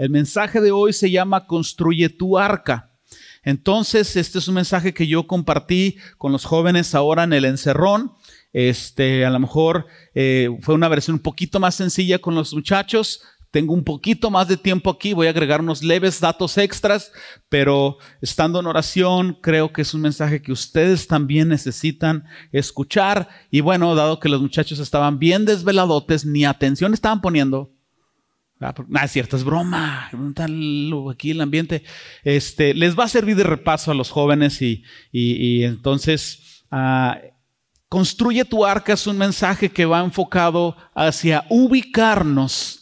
[0.00, 2.90] El mensaje de hoy se llama Construye tu arca.
[3.42, 8.12] Entonces, este es un mensaje que yo compartí con los jóvenes ahora en el encerrón.
[8.54, 9.84] Este, a lo mejor
[10.14, 13.20] eh, fue una versión un poquito más sencilla con los muchachos.
[13.50, 17.12] Tengo un poquito más de tiempo aquí, voy a agregar unos leves datos extras,
[17.50, 23.28] pero estando en oración, creo que es un mensaje que ustedes también necesitan escuchar.
[23.50, 27.74] Y bueno, dado que los muchachos estaban bien desveladotes, ni atención estaban poniendo.
[28.60, 30.10] Ah, nada, es cierto, es broma.
[31.10, 31.82] Aquí el ambiente.
[32.24, 37.14] Este, les va a servir de repaso a los jóvenes y, y, entonces uh,
[37.88, 42.80] construye tu arca es un mensaje que va enfocado hacia ubicarnos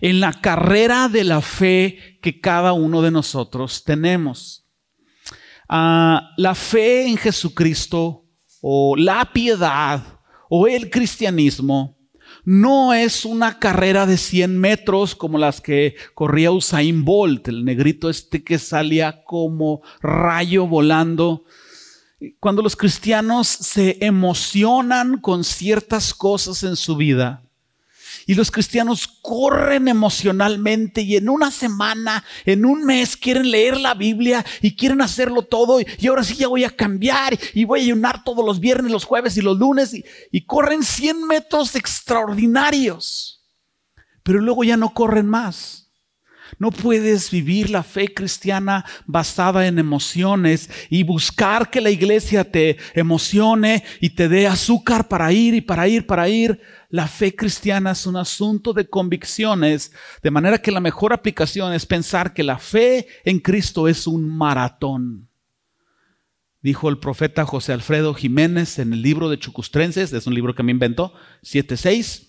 [0.00, 4.66] en la carrera de la fe que cada uno de nosotros tenemos.
[5.68, 8.24] Ah, la fe en Jesucristo
[8.60, 10.02] o la piedad
[10.50, 11.93] o el cristianismo
[12.44, 18.10] no es una carrera de 100 metros como las que corría Usain Bolt, el negrito
[18.10, 21.44] este que salía como rayo volando.
[22.40, 27.43] Cuando los cristianos se emocionan con ciertas cosas en su vida,
[28.26, 33.94] y los cristianos corren emocionalmente y en una semana, en un mes quieren leer la
[33.94, 35.80] Biblia y quieren hacerlo todo.
[35.80, 39.04] Y ahora sí ya voy a cambiar y voy a ayunar todos los viernes, los
[39.04, 39.94] jueves y los lunes.
[40.30, 43.42] Y, corren 100 metros extraordinarios.
[44.22, 45.83] Pero luego ya no corren más.
[46.58, 52.76] No puedes vivir la fe cristiana basada en emociones y buscar que la iglesia te
[52.94, 56.60] emocione y te dé azúcar para ir y para ir, para ir.
[56.90, 61.86] La fe cristiana es un asunto de convicciones, de manera que la mejor aplicación es
[61.86, 65.28] pensar que la fe en Cristo es un maratón.
[66.62, 70.62] Dijo el profeta José Alfredo Jiménez en el libro de Chucustrenses, es un libro que
[70.62, 72.28] me inventó, 7.6.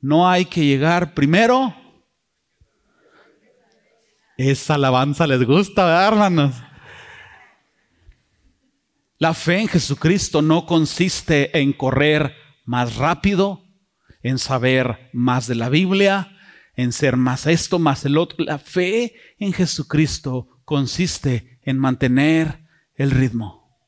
[0.00, 1.74] No hay que llegar primero
[4.48, 6.54] esa alabanza les gusta, ¿verdad, hermanos?
[9.18, 13.66] La fe en Jesucristo no consiste en correr más rápido,
[14.22, 16.38] en saber más de la Biblia,
[16.74, 18.42] en ser más esto, más el otro.
[18.46, 23.78] La fe en Jesucristo consiste en mantener el ritmo,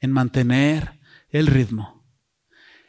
[0.00, 1.00] en mantener
[1.30, 2.04] el ritmo,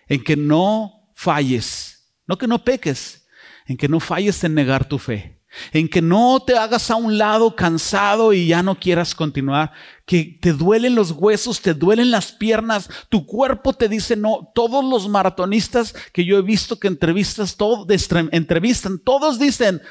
[0.07, 3.25] en que no falles, no que no peques,
[3.65, 5.40] en que no falles en negar tu fe
[5.71, 9.71] en que no te hagas a un lado cansado y ya no quieras continuar,
[10.05, 14.51] que te duelen los huesos, te duelen las piernas, tu cuerpo te dice no.
[14.53, 17.85] Todos los maratonistas que yo he visto que entrevistas, todo,
[18.31, 19.81] entrevistan, todos dicen,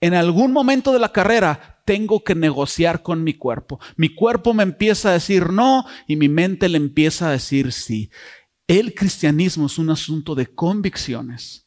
[0.00, 3.78] en algún momento de la carrera tengo que negociar con mi cuerpo.
[3.96, 8.10] Mi cuerpo me empieza a decir no y mi mente le empieza a decir sí.
[8.66, 11.65] El cristianismo es un asunto de convicciones.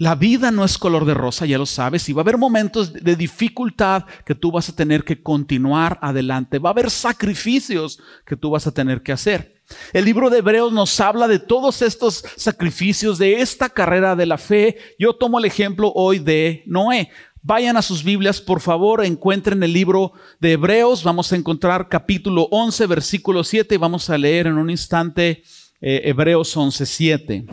[0.00, 2.90] La vida no es color de rosa, ya lo sabes, y va a haber momentos
[2.90, 6.58] de dificultad que tú vas a tener que continuar adelante.
[6.58, 9.60] Va a haber sacrificios que tú vas a tener que hacer.
[9.92, 14.38] El libro de Hebreos nos habla de todos estos sacrificios, de esta carrera de la
[14.38, 14.78] fe.
[14.98, 17.10] Yo tomo el ejemplo hoy de Noé.
[17.42, 21.04] Vayan a sus Biblias, por favor, encuentren el libro de Hebreos.
[21.04, 25.42] Vamos a encontrar capítulo 11, versículo 7, y vamos a leer en un instante
[25.82, 27.46] eh, Hebreos 11, 7.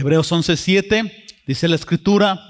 [0.00, 2.40] Hebreos 11:7 dice la escritura,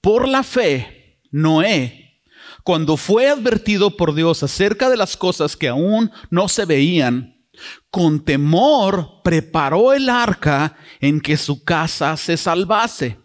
[0.00, 2.20] por la fe, Noé,
[2.64, 7.46] cuando fue advertido por Dios acerca de las cosas que aún no se veían,
[7.92, 13.18] con temor preparó el arca en que su casa se salvase.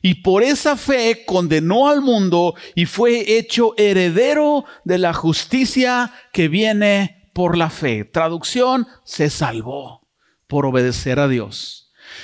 [0.00, 6.46] Y por esa fe condenó al mundo y fue hecho heredero de la justicia que
[6.46, 8.04] viene por la fe.
[8.04, 10.08] Traducción, se salvó
[10.46, 11.81] por obedecer a Dios.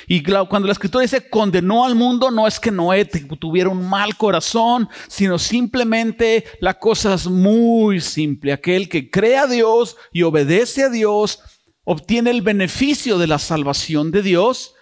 [0.08, 4.16] Y cuando la escritura dice condenó al mundo, no es que Noé tuviera un mal
[4.16, 8.54] corazón, sino simplemente la cosa es muy simple.
[8.54, 11.40] Aquel que cree a Dios y obedece a Dios
[11.84, 14.74] obtiene el beneficio de la salvación de Dios.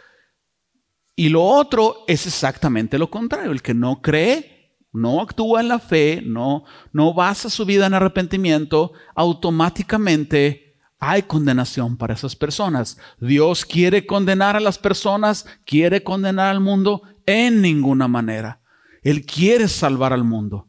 [1.16, 3.50] Y lo otro es exactamente lo contrario.
[3.50, 7.94] El que no cree, no actúa en la fe, no, no basa su vida en
[7.94, 10.65] arrepentimiento, automáticamente
[10.98, 12.98] hay condenación para esas personas.
[13.20, 18.60] Dios quiere condenar a las personas, quiere condenar al mundo en ninguna manera.
[19.02, 20.68] Él quiere salvar al mundo,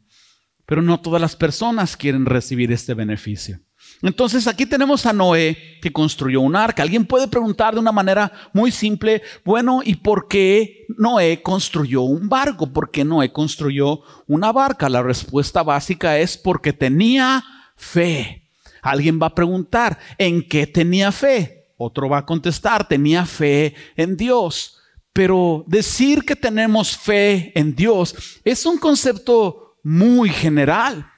[0.66, 3.60] pero no todas las personas quieren recibir este beneficio.
[4.02, 6.82] Entonces aquí tenemos a Noé que construyó un arca.
[6.82, 12.28] Alguien puede preguntar de una manera muy simple, bueno, ¿y por qué Noé construyó un
[12.28, 12.72] barco?
[12.72, 14.88] ¿Por qué Noé construyó una barca?
[14.88, 17.44] La respuesta básica es porque tenía
[17.76, 18.47] fe.
[18.82, 21.72] Alguien va a preguntar, ¿en qué tenía fe?
[21.76, 24.74] Otro va a contestar, tenía fe en Dios.
[25.12, 28.14] pero decir que tenemos fe en Dios
[28.44, 31.10] es un concepto muy general.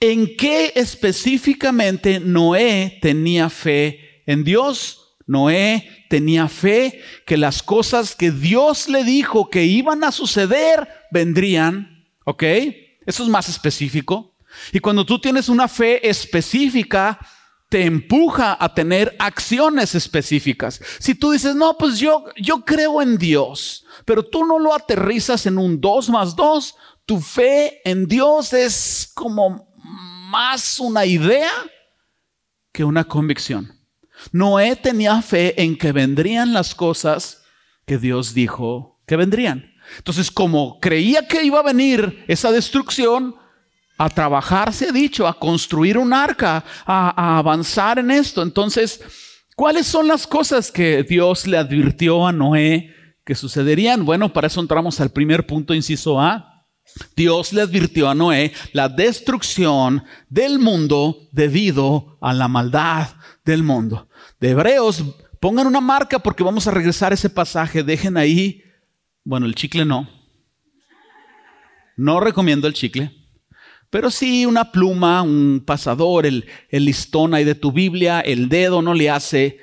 [0.00, 5.16] ¿En qué específicamente Noé tenía fe en Dios?
[5.28, 12.08] Noé tenía fe que las cosas que Dios le dijo que iban a suceder vendrían,
[12.24, 12.42] ¿ok?
[13.06, 14.31] Eso es más específico.
[14.72, 17.18] Y cuando tú tienes una fe específica,
[17.68, 20.78] te empuja a tener acciones específicas.
[20.98, 25.46] Si tú dices, no, pues yo, yo creo en Dios, pero tú no lo aterrizas
[25.46, 26.74] en un 2 más 2,
[27.06, 29.72] tu fe en Dios es como
[30.28, 31.50] más una idea
[32.72, 33.80] que una convicción.
[34.32, 37.42] Noé tenía fe en que vendrían las cosas
[37.86, 39.72] que Dios dijo que vendrían.
[39.96, 43.34] Entonces, como creía que iba a venir esa destrucción,
[44.04, 48.42] a trabajar, se ha dicho, a construir un arca, a, avanzar en esto.
[48.42, 49.00] Entonces,
[49.54, 52.92] ¿cuáles son las cosas que Dios le advirtió a Noé
[53.24, 54.04] que sucederían?
[54.04, 56.66] Bueno, para eso entramos al primer punto, inciso A.
[57.14, 63.08] Dios le advirtió a Noé la destrucción del mundo debido a la maldad
[63.44, 64.08] del mundo.
[64.40, 65.04] De Hebreos,
[65.40, 67.84] pongan una marca porque vamos a regresar a ese pasaje.
[67.84, 68.64] Dejen ahí,
[69.22, 70.08] bueno, el chicle no.
[71.96, 73.21] No recomiendo el chicle.
[73.92, 78.94] Pero sí una pluma, un pasador, el, listón ahí de tu Biblia, el dedo no
[78.94, 79.58] le hace.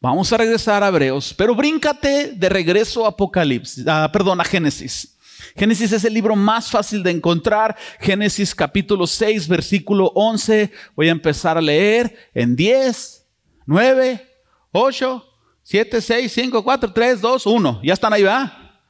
[0.00, 5.18] Vamos a regresar a Hebreos, pero bríncate de regreso a Apocalipsis, ah, perdón, a Génesis.
[5.56, 7.76] Génesis es el libro más fácil de encontrar.
[7.98, 10.70] Génesis capítulo 6, versículo 11.
[10.94, 13.26] Voy a empezar a leer en 10,
[13.66, 14.24] 9,
[14.70, 15.26] 8,
[15.64, 17.80] 7, 6, 5, 4, 3, 2, 1.
[17.82, 18.80] ¿Ya están ahí, va?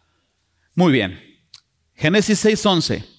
[0.75, 1.19] Muy bien.
[1.94, 3.13] Génesis 6, 11.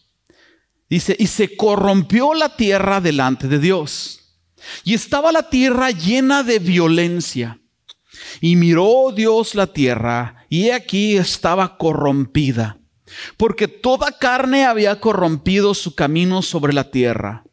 [0.90, 4.20] Dice, y se corrompió la tierra delante de Dios.
[4.84, 7.60] Y estaba la tierra llena de violencia.
[8.42, 12.80] Y miró Dios la tierra, y aquí estaba corrompida,
[13.38, 17.44] porque toda carne había corrompido su camino sobre la tierra.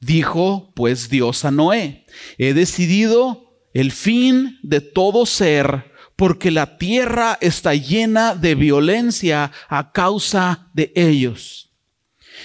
[0.00, 2.06] Dijo pues Dios a Noé,
[2.38, 9.92] he decidido el fin de todo ser, porque la tierra está llena de violencia a
[9.92, 11.67] causa de ellos.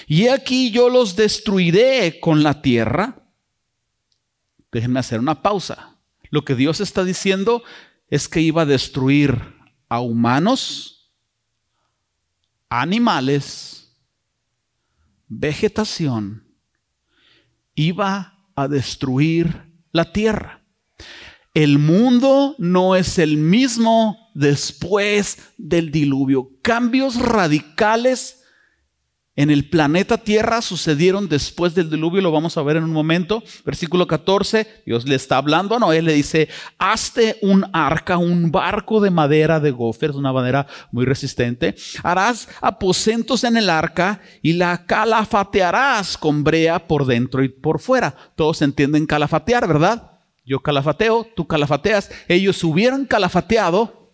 [0.06, 3.30] Y aquí yo los destruiré con la tierra.
[4.70, 5.96] Déjenme hacer una pausa.
[6.30, 7.62] Lo que Dios está diciendo
[8.08, 9.54] es que iba a destruir
[9.88, 11.12] a humanos,
[12.68, 13.96] animales,
[15.28, 16.44] vegetación.
[17.74, 20.64] Iba a destruir la tierra.
[21.54, 26.50] El mundo no es el mismo después del diluvio.
[26.62, 28.43] Cambios radicales
[29.36, 33.42] en el planeta Tierra sucedieron después del diluvio, lo vamos a ver en un momento.
[33.64, 36.48] Versículo 14, Dios le está hablando a Noé, le dice,
[36.78, 41.74] hazte un arca, un barco de madera de gofer, una madera muy resistente.
[42.04, 48.14] Harás aposentos en el arca y la calafatearás con brea por dentro y por fuera.
[48.36, 50.12] Todos entienden calafatear, ¿verdad?
[50.46, 52.08] Yo calafateo, tú calafateas.
[52.28, 54.12] Ellos hubieran calafateado.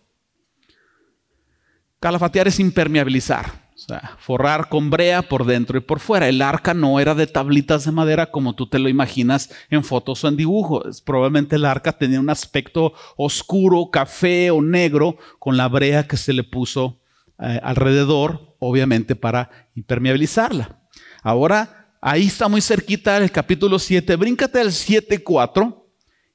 [1.99, 3.60] Calafatear es impermeabilizar.
[3.81, 6.29] O sea, forrar con brea por dentro y por fuera.
[6.29, 10.23] El arca no era de tablitas de madera como tú te lo imaginas en fotos
[10.23, 11.01] o en dibujos.
[11.01, 16.31] Probablemente el arca tenía un aspecto oscuro, café o negro, con la brea que se
[16.31, 16.99] le puso
[17.39, 20.79] eh, alrededor, obviamente para impermeabilizarla.
[21.23, 24.15] Ahora, ahí está muy cerquita el capítulo 7.
[24.15, 25.85] Bríncate al 7.4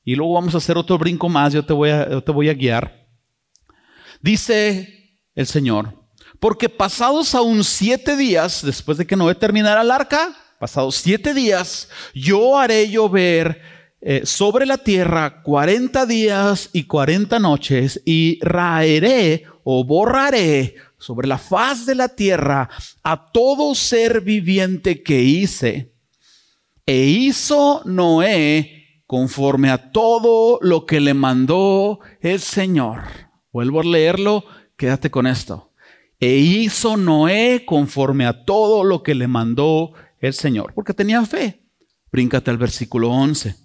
[0.04, 1.52] y luego vamos a hacer otro brinco más.
[1.52, 3.06] Yo te voy a, yo te voy a guiar.
[4.20, 6.05] Dice el Señor.
[6.46, 11.88] Porque pasados aún siete días, después de que Noé terminara el arca, pasados siete días,
[12.14, 13.60] yo haré llover
[14.00, 21.38] eh, sobre la tierra cuarenta días y cuarenta noches y raeré o borraré sobre la
[21.38, 22.70] faz de la tierra
[23.02, 25.94] a todo ser viviente que hice.
[26.86, 33.02] E hizo Noé conforme a todo lo que le mandó el Señor.
[33.52, 34.44] Vuelvo a leerlo,
[34.76, 35.72] quédate con esto.
[36.18, 41.62] E hizo Noé conforme a todo lo que le mandó el Señor, porque tenía fe.
[42.11, 43.56] Bríncate al versículo 11.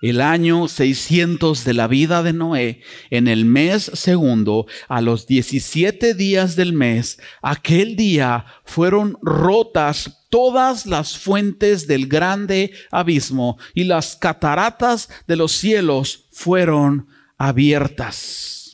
[0.00, 6.14] El año 600 de la vida de Noé, en el mes segundo, a los 17
[6.14, 14.14] días del mes, aquel día fueron rotas todas las fuentes del grande abismo y las
[14.14, 18.67] cataratas de los cielos fueron abiertas.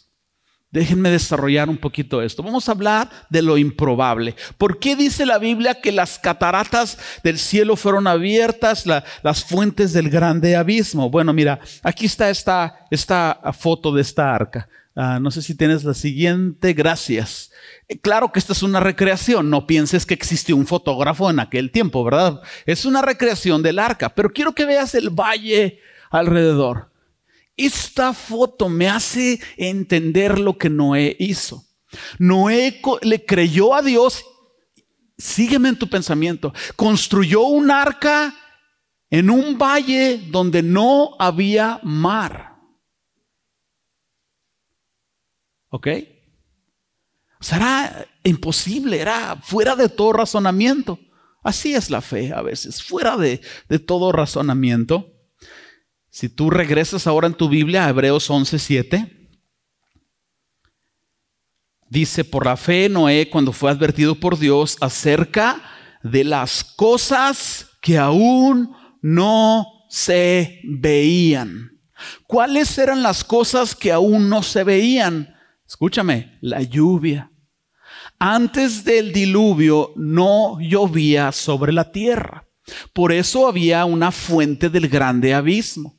[0.74, 2.42] Déjenme desarrollar un poquito esto.
[2.42, 4.34] Vamos a hablar de lo improbable.
[4.58, 10.10] ¿Por qué dice la Biblia que las cataratas del cielo fueron abiertas, las fuentes del
[10.10, 11.10] grande abismo?
[11.10, 14.68] Bueno, mira, aquí está esta, esta foto de esta arca.
[14.96, 17.52] Ah, no sé si tienes la siguiente, gracias.
[17.86, 21.70] Eh, claro que esta es una recreación, no pienses que existió un fotógrafo en aquel
[21.70, 22.42] tiempo, ¿verdad?
[22.66, 25.78] Es una recreación del arca, pero quiero que veas el valle
[26.10, 26.90] alrededor.
[27.56, 31.64] Esta foto me hace entender lo que Noé hizo.
[32.18, 34.24] Noé le creyó a Dios,
[35.16, 38.34] sígueme en tu pensamiento, construyó un arca
[39.10, 42.56] en un valle donde no había mar.
[45.68, 45.88] ¿Ok?
[47.40, 50.98] Será imposible, era fuera de todo razonamiento.
[51.42, 55.13] Así es la fe a veces, fuera de, de todo razonamiento.
[56.14, 59.10] Si tú regresas ahora en tu Biblia a Hebreos 11:7,
[61.90, 65.60] dice, por la fe Noé cuando fue advertido por Dios acerca
[66.04, 71.80] de las cosas que aún no se veían.
[72.28, 75.34] ¿Cuáles eran las cosas que aún no se veían?
[75.66, 77.32] Escúchame, la lluvia.
[78.20, 82.46] Antes del diluvio no llovía sobre la tierra.
[82.92, 85.96] Por eso había una fuente del grande abismo.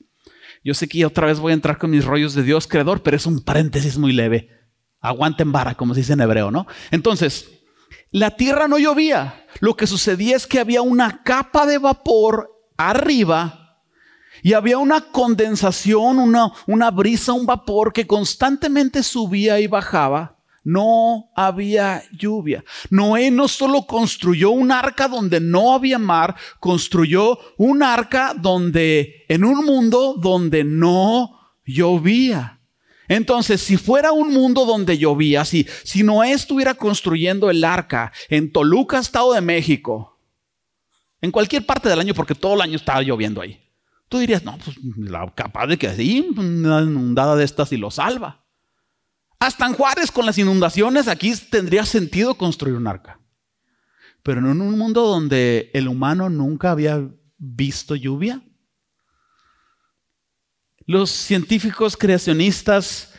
[0.65, 3.15] Yo sé que otra vez voy a entrar con mis rollos de Dios creador, pero
[3.15, 4.49] es un paréntesis muy leve.
[4.99, 6.65] Aguanten vara, como se dice en hebreo, ¿no?
[6.89, 7.61] Entonces,
[8.09, 9.45] la tierra no llovía.
[9.59, 13.83] Lo que sucedía es que había una capa de vapor arriba
[14.41, 20.34] y había una condensación, una, una brisa, un vapor que constantemente subía y bajaba
[20.65, 22.65] no había lluvia.
[22.89, 29.45] Noé no solo construyó un arca donde no había mar, construyó un arca donde, en
[29.45, 32.59] un mundo donde no llovía.
[33.07, 38.51] Entonces, si fuera un mundo donde llovía, si, si Noé estuviera construyendo el arca en
[38.51, 40.19] Toluca, Estado de México,
[41.21, 43.61] en cualquier parte del año, porque todo el año estaba lloviendo ahí,
[44.09, 44.77] tú dirías, no, pues
[45.35, 48.44] capaz de que así, una inundada de estas y lo salva.
[49.45, 53.19] Hasta Juárez con las inundaciones, aquí tendría sentido construir un arca.
[54.23, 58.41] Pero en un mundo donde el humano nunca había visto lluvia.
[60.87, 63.13] Los científicos creacionistas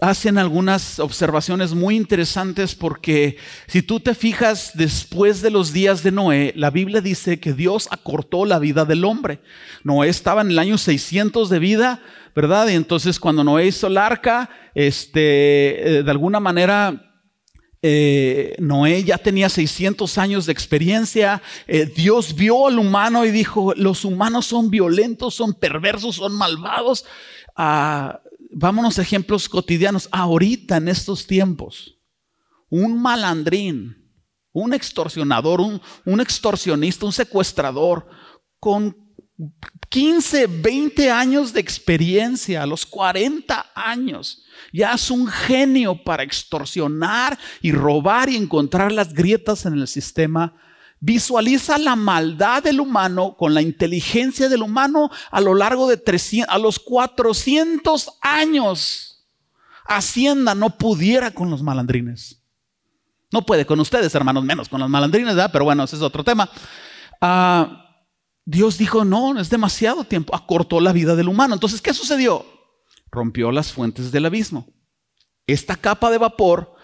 [0.00, 6.12] hacen algunas observaciones muy interesantes porque si tú te fijas después de los días de
[6.12, 9.40] Noé, la Biblia dice que Dios acortó la vida del hombre.
[9.82, 12.02] Noé estaba en el año 600 de vida,
[12.34, 12.68] ¿verdad?
[12.68, 17.10] Y entonces cuando Noé hizo el arca, este, eh, de alguna manera...
[17.86, 21.42] Eh, Noé ya tenía 600 años de experiencia.
[21.66, 27.04] Eh, Dios vio al humano y dijo, los humanos son violentos, son perversos, son malvados.
[27.54, 30.08] Ah, vámonos a ejemplos cotidianos.
[30.12, 31.98] Ahorita, en estos tiempos,
[32.70, 34.10] un malandrín,
[34.52, 38.08] un extorsionador, un, un extorsionista, un secuestrador,
[38.58, 39.03] con
[39.88, 47.38] 15, 20 años de experiencia, a los 40 años, ya es un genio para extorsionar
[47.60, 50.54] y robar y encontrar las grietas en el sistema
[51.04, 56.48] visualiza la maldad del humano con la inteligencia del humano a lo largo de 300,
[56.48, 59.26] a los 400 años.
[59.86, 62.40] Hacienda no pudiera con los malandrines.
[63.30, 65.50] No puede con ustedes, hermanos, menos con los malandrines, ¿verdad?
[65.52, 66.48] Pero bueno, ese es otro tema.
[67.20, 67.83] Ah,
[68.44, 70.34] Dios dijo, no, es demasiado tiempo.
[70.34, 71.54] Acortó la vida del humano.
[71.54, 72.44] Entonces, ¿qué sucedió?
[73.10, 74.66] Rompió las fuentes del abismo.
[75.46, 76.74] Esta capa de vapor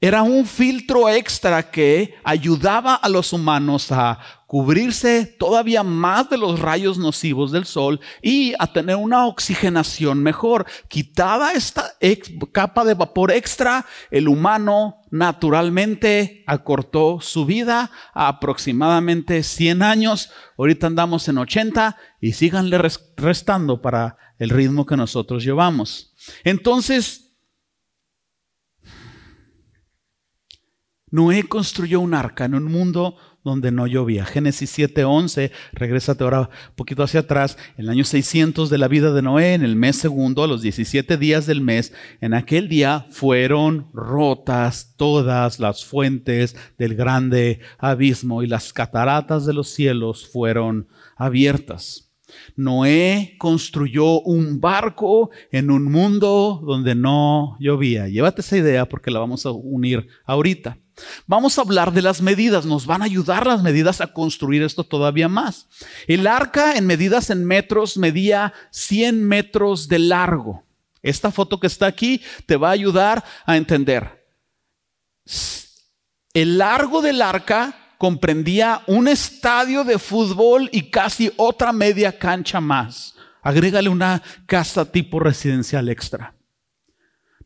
[0.00, 4.18] era un filtro extra que ayudaba a los humanos a
[4.50, 10.66] cubrirse todavía más de los rayos nocivos del sol y a tener una oxigenación mejor.
[10.88, 11.94] Quitada esta
[12.50, 20.30] capa de vapor extra, el humano naturalmente acortó su vida a aproximadamente 100 años.
[20.58, 22.78] Ahorita andamos en 80 y síganle
[23.16, 26.12] restando para el ritmo que nosotros llevamos.
[26.42, 27.36] Entonces,
[31.12, 34.24] Noé construyó un arca en un mundo donde no llovía.
[34.24, 39.12] Génesis 7:11, regrésate ahora un poquito hacia atrás, en el año 600 de la vida
[39.12, 43.06] de Noé, en el mes segundo, a los 17 días del mes, en aquel día
[43.10, 50.88] fueron rotas todas las fuentes del grande abismo y las cataratas de los cielos fueron
[51.16, 52.10] abiertas.
[52.56, 58.08] Noé construyó un barco en un mundo donde no llovía.
[58.08, 60.78] Llévate esa idea porque la vamos a unir ahorita.
[61.26, 64.84] Vamos a hablar de las medidas, nos van a ayudar las medidas a construir esto
[64.84, 65.68] todavía más.
[66.06, 70.64] El arca en medidas en metros medía 100 metros de largo.
[71.02, 74.26] Esta foto que está aquí te va a ayudar a entender.
[76.32, 83.14] El largo del arca comprendía un estadio de fútbol y casi otra media cancha más.
[83.42, 86.34] Agrégale una casa tipo residencial extra.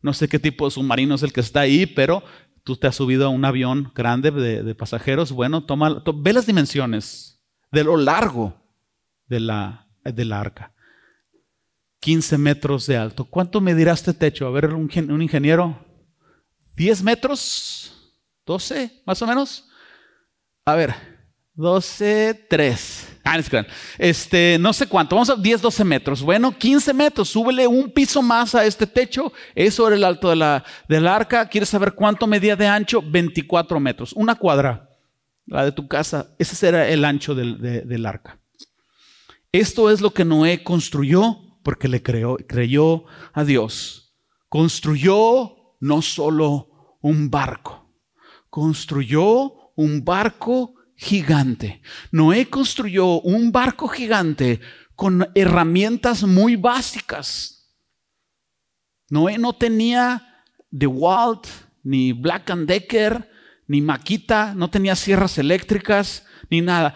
[0.01, 2.23] No sé qué tipo de submarino es el que está ahí, pero
[2.65, 5.31] tú te has subido a un avión grande de, pasajeros.
[5.31, 7.39] Bueno, toma, ve las dimensiones
[7.71, 8.59] de lo largo
[9.27, 10.73] de la, del arca.
[11.99, 13.23] 15 metros de alto.
[13.25, 14.47] ¿Cuánto medirá este techo?
[14.47, 15.79] A ver, un, un ingeniero.
[16.75, 18.15] ¿10 metros?
[18.45, 19.69] ¿12 más o menos?
[20.65, 20.95] A ver,
[21.53, 23.14] 12, 3.
[23.27, 23.39] Ah,
[23.97, 26.21] este, no sé cuánto, vamos a 10, 12 metros.
[26.21, 29.33] Bueno, 15 metros, súbele un piso más a este techo.
[29.55, 31.49] Eso era el alto de la, del arca.
[31.49, 33.01] ¿Quieres saber cuánto medía de ancho?
[33.01, 34.91] 24 metros, una cuadra,
[35.47, 36.35] la de tu casa.
[36.37, 38.39] Ese era el ancho del, del arca.
[39.51, 44.15] Esto es lo que Noé construyó porque le creyó a Dios.
[44.49, 47.91] Construyó no solo un barco,
[48.51, 51.81] construyó un barco gigante.
[52.11, 54.59] Noé construyó un barco gigante
[54.95, 57.73] con herramientas muy básicas.
[59.09, 61.47] Noé no tenía DeWalt,
[61.83, 63.29] ni Black and Decker,
[63.67, 66.95] ni Maquita, no tenía sierras eléctricas, ni nada.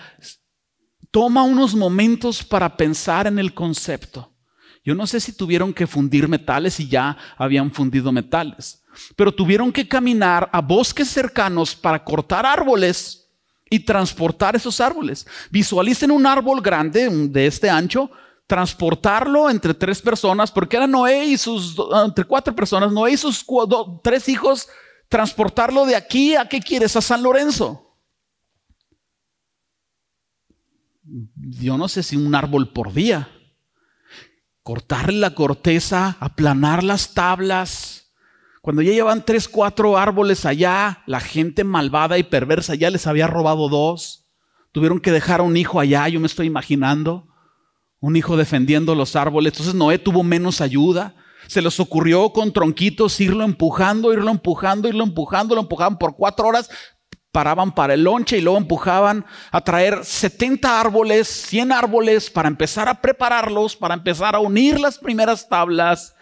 [1.11, 4.35] Toma unos momentos para pensar en el concepto.
[4.83, 8.83] Yo no sé si tuvieron que fundir metales y ya habían fundido metales,
[9.15, 13.28] pero tuvieron que caminar a bosques cercanos para cortar árboles
[13.69, 15.27] y transportar esos árboles.
[15.49, 18.09] Visualicen un árbol grande de este ancho,
[18.47, 23.45] transportarlo entre tres personas, porque era Noé y sus, entre cuatro personas, Noé y sus
[24.03, 24.67] tres hijos,
[25.07, 27.85] transportarlo de aquí a qué quieres, a San Lorenzo.
[31.35, 33.29] Yo no sé si un árbol por día.
[34.63, 38.08] Cortarle la corteza, aplanar las tablas,
[38.61, 43.27] cuando ya llevan tres, cuatro árboles allá, la gente malvada y perversa ya les había
[43.27, 44.27] robado dos.
[44.71, 47.27] Tuvieron que dejar a un hijo allá, yo me estoy imaginando.
[48.01, 49.53] Un hijo defendiendo los árboles.
[49.53, 51.15] Entonces Noé tuvo menos ayuda.
[51.47, 56.47] Se les ocurrió con tronquitos irlo empujando, irlo empujando, irlo empujando, lo empujaban por cuatro
[56.47, 56.69] horas,
[57.31, 62.87] paraban para el lonche y luego empujaban a traer 70 árboles, 100 árboles para empezar
[62.87, 66.13] a prepararlos, para empezar a unir las primeras tablas.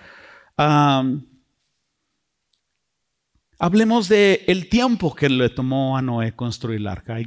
[3.59, 7.17] Hablemos de el tiempo que le tomó a Noé construir el arca.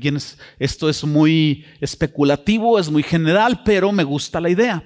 [0.61, 4.85] esto es muy especulativo, es muy general, pero me gusta la idea.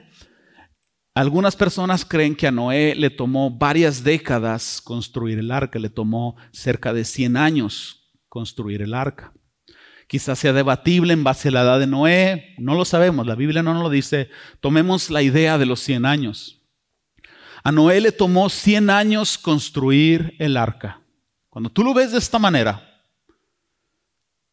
[1.15, 6.35] Algunas personas creen que a Noé le tomó varias décadas construir el arca, le tomó
[6.51, 9.35] cerca de 100 años construir el arca.
[10.09, 13.63] Quizás sea debatible en base a la edad de Noé, no lo sabemos, la Biblia
[13.63, 14.31] no nos lo dice.
[14.61, 16.63] Tomemos la idea de los 100 años.
[17.63, 21.04] A Noé le tomó 100 años construir el arca.
[21.55, 23.01] Cuando tú lo ves de esta manera,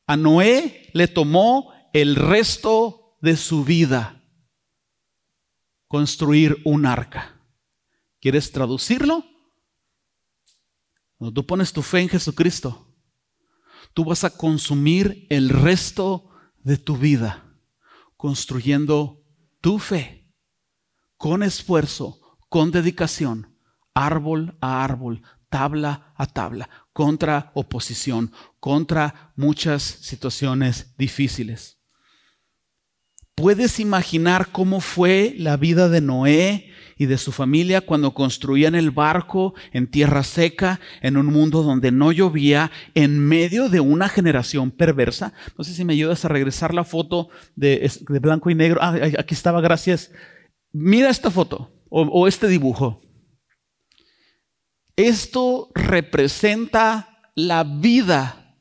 [0.05, 4.23] a Noé le tomó el resto de su vida
[5.87, 7.41] construir un arca.
[8.19, 9.25] ¿Quieres traducirlo?
[11.17, 12.93] Cuando tú pones tu fe en Jesucristo,
[13.95, 17.51] tú vas a consumir el resto de tu vida
[18.15, 19.25] construyendo
[19.59, 20.31] tu fe
[21.17, 23.57] con esfuerzo, con dedicación,
[23.95, 31.77] árbol a árbol, tabla a tabla, contra oposición, contra muchas situaciones difíciles.
[33.35, 38.91] ¿Puedes imaginar cómo fue la vida de Noé y de su familia cuando construían el
[38.91, 44.69] barco en tierra seca, en un mundo donde no llovía, en medio de una generación
[44.69, 45.33] perversa?
[45.57, 47.89] No sé si me ayudas a regresar la foto de,
[48.21, 48.79] blanco y negro.
[48.81, 50.11] Ah, aquí estaba, gracias.
[50.71, 53.01] Mira esta foto o este dibujo.
[55.01, 58.55] Esto representa la vida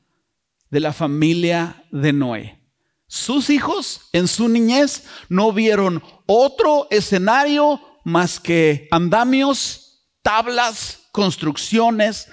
[0.70, 2.66] de la familia de Noé.
[3.07, 12.29] Sus hijos en su niñez no vieron otro escenario más que andamios, tablas, construcciones.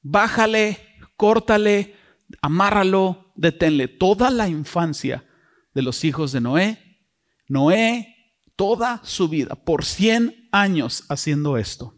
[0.00, 0.78] Bájale,
[1.16, 1.96] córtale,
[2.40, 3.88] amárralo, deténle.
[3.88, 5.28] Toda la infancia
[5.74, 7.08] de los hijos de Noé,
[7.48, 11.96] Noé, toda su vida, por 100 años haciendo esto.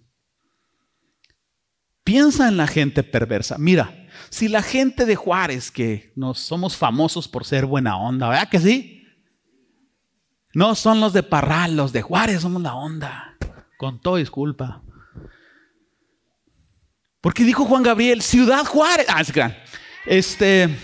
[2.04, 3.56] Piensa en la gente perversa.
[3.58, 8.48] Mira, si la gente de Juárez, que nos somos famosos por ser buena onda, ¿verdad
[8.48, 9.04] que sí?
[10.52, 13.36] No son los de Parral, los de Juárez somos la onda.
[13.78, 14.82] Con todo disculpa.
[17.20, 19.06] Porque dijo Juan Gabriel, Ciudad Juárez.
[19.08, 19.22] Ah,
[20.06, 20.76] este.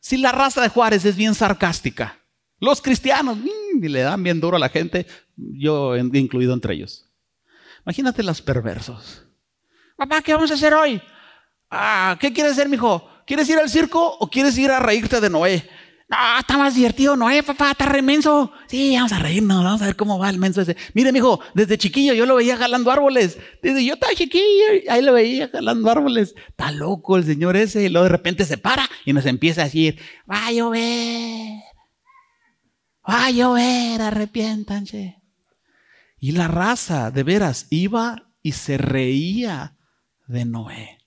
[0.00, 2.18] Si la raza de Juárez es bien sarcástica,
[2.60, 7.10] los cristianos mm, y le dan bien duro a la gente, yo incluido entre ellos.
[7.84, 9.24] Imagínate los perversos.
[9.96, 11.00] Papá, ¿qué vamos a hacer hoy?
[11.70, 13.08] Ah, ¿qué quieres hacer, mijo?
[13.26, 15.68] ¿Quieres ir al circo o quieres ir a reírte de Noé?
[16.08, 18.52] No, está más divertido, no, eh, papá, está remenso.
[18.68, 20.76] Sí, vamos a reírnos, vamos a ver cómo va el menso ese.
[20.94, 23.38] Mire, mijo, desde chiquillo yo lo veía jalando árboles.
[23.60, 26.36] Desde yo estaba chiquillo, ahí lo veía jalando árboles.
[26.48, 27.82] Está loco el señor ese.
[27.82, 29.98] Y luego de repente se para y nos empieza a decir,
[30.30, 31.65] va a llover.
[33.08, 35.22] Va a llover, arrepiéntanse.
[36.18, 39.76] Y la raza, de veras, iba y se reía
[40.26, 40.98] de Noé.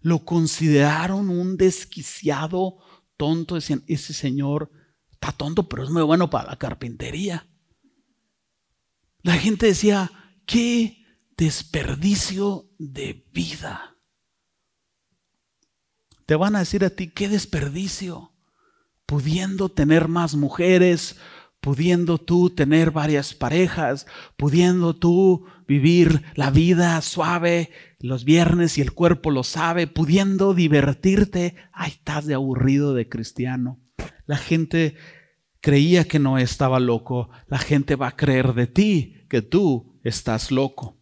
[0.00, 2.76] Lo consideraron un desquiciado
[3.16, 4.70] tonto, decían, ese señor
[5.10, 7.48] está tonto, pero es muy bueno para la carpintería.
[9.22, 10.10] La gente decía,
[10.44, 11.04] qué
[11.36, 13.96] desperdicio de vida.
[16.26, 18.35] Te van a decir a ti, qué desperdicio,
[19.06, 21.16] pudiendo tener más mujeres,
[21.60, 28.92] pudiendo tú tener varias parejas, pudiendo tú vivir la vida suave los viernes y el
[28.92, 33.80] cuerpo lo sabe, pudiendo divertirte, ay, estás de aburrido de cristiano.
[34.26, 34.96] La gente
[35.60, 40.50] creía que no estaba loco, la gente va a creer de ti que tú estás
[40.50, 40.95] loco.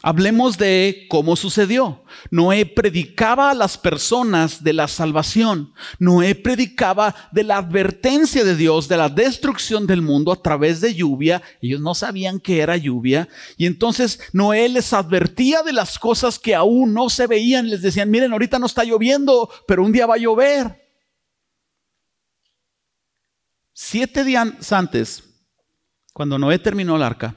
[0.00, 2.04] Hablemos de cómo sucedió.
[2.30, 5.72] Noé predicaba a las personas de la salvación.
[5.98, 10.94] Noé predicaba de la advertencia de Dios, de la destrucción del mundo a través de
[10.94, 11.42] lluvia.
[11.60, 13.28] Ellos no sabían que era lluvia.
[13.56, 17.68] Y entonces Noé les advertía de las cosas que aún no se veían.
[17.68, 20.88] Les decían, miren, ahorita no está lloviendo, pero un día va a llover.
[23.72, 25.24] Siete días antes,
[26.12, 27.34] cuando Noé terminó el arca,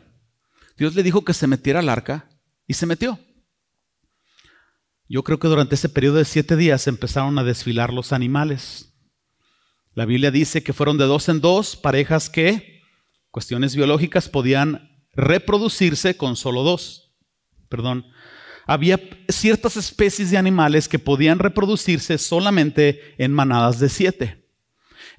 [0.78, 2.31] Dios le dijo que se metiera al arca
[2.72, 3.20] y se metió.
[5.10, 8.96] Yo creo que durante ese periodo de siete días empezaron a desfilar los animales.
[9.94, 12.82] La Biblia dice que fueron de dos en dos parejas que,
[13.30, 17.14] cuestiones biológicas, podían reproducirse con solo dos.
[17.68, 18.06] Perdón.
[18.66, 24.41] Había ciertas especies de animales que podían reproducirse solamente en manadas de siete.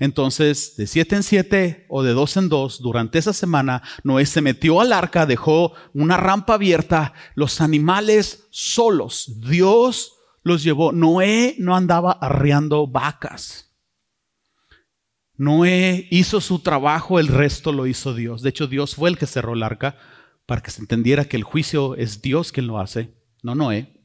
[0.03, 4.41] Entonces, de siete en siete o de dos en dos, durante esa semana, Noé se
[4.41, 10.91] metió al arca, dejó una rampa abierta, los animales solos, Dios los llevó.
[10.91, 13.77] Noé no andaba arreando vacas.
[15.37, 18.43] Noé hizo su trabajo, el resto lo hizo Dios.
[18.43, 19.97] De hecho, Dios fue el que cerró el arca
[20.47, 24.05] para que se entendiera que el juicio es Dios quien lo hace, no Noé.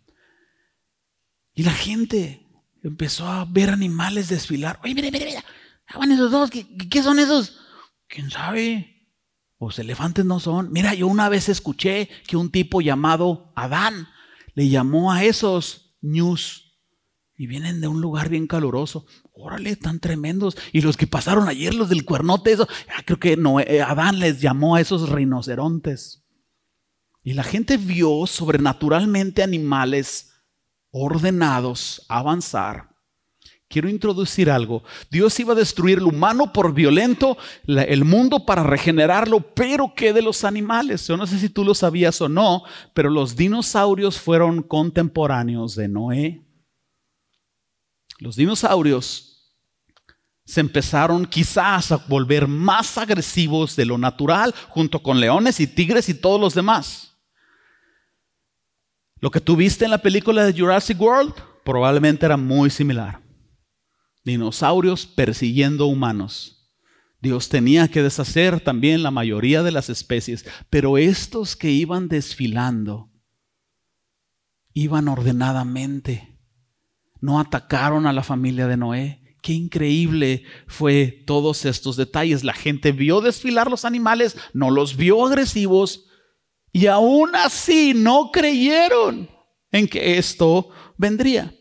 [1.55, 2.45] Y la gente
[2.83, 4.79] empezó a ver animales desfilar.
[4.83, 5.43] Oye, mira, mira, mira.
[5.88, 6.50] Esos dos.
[6.50, 7.60] ¿Qué, son esos?
[8.08, 9.13] ¿Quién sabe?
[9.60, 10.71] Los elefantes no son.
[10.71, 14.08] Mira, yo una vez escuché que un tipo llamado Adán
[14.54, 16.80] le llamó a esos news
[17.36, 19.06] y vienen de un lugar bien caluroso.
[19.34, 20.58] Órale, están tremendos.
[20.71, 24.41] Y los que pasaron ayer, los del cuernote, eso, ah, creo que eh, Adán les
[24.41, 26.23] llamó a esos rinocerontes.
[27.23, 30.32] Y la gente vio sobrenaturalmente animales
[30.91, 32.96] ordenados avanzar
[33.69, 34.84] Quiero introducir algo.
[35.12, 40.21] Dios iba a destruir lo humano por violento, el mundo para regenerarlo, pero ¿qué de
[40.21, 41.06] los animales?
[41.08, 45.89] Yo no sé si tú lo sabías o no, pero los dinosaurios fueron contemporáneos de
[45.89, 46.45] Noé.
[48.19, 49.53] Los dinosaurios
[50.45, 56.08] se empezaron quizás a volver más agresivos de lo natural, junto con leones y tigres
[56.08, 57.17] y todos los demás.
[59.19, 61.34] Lo que tú viste en la película de Jurassic World
[61.65, 63.26] probablemente era muy similar
[64.27, 66.71] dinosaurios persiguiendo humanos.
[67.19, 73.09] Dios tenía que deshacer también la mayoría de las especies, pero estos que iban desfilando
[74.73, 76.39] iban ordenadamente.
[77.19, 79.35] No atacaron a la familia de Noé.
[79.41, 82.43] Qué increíble fue todos estos detalles.
[82.43, 86.05] La gente vio desfilar los animales, no los vio agresivos
[86.71, 89.29] y aún así no creyeron
[89.71, 91.55] en que esto vendría.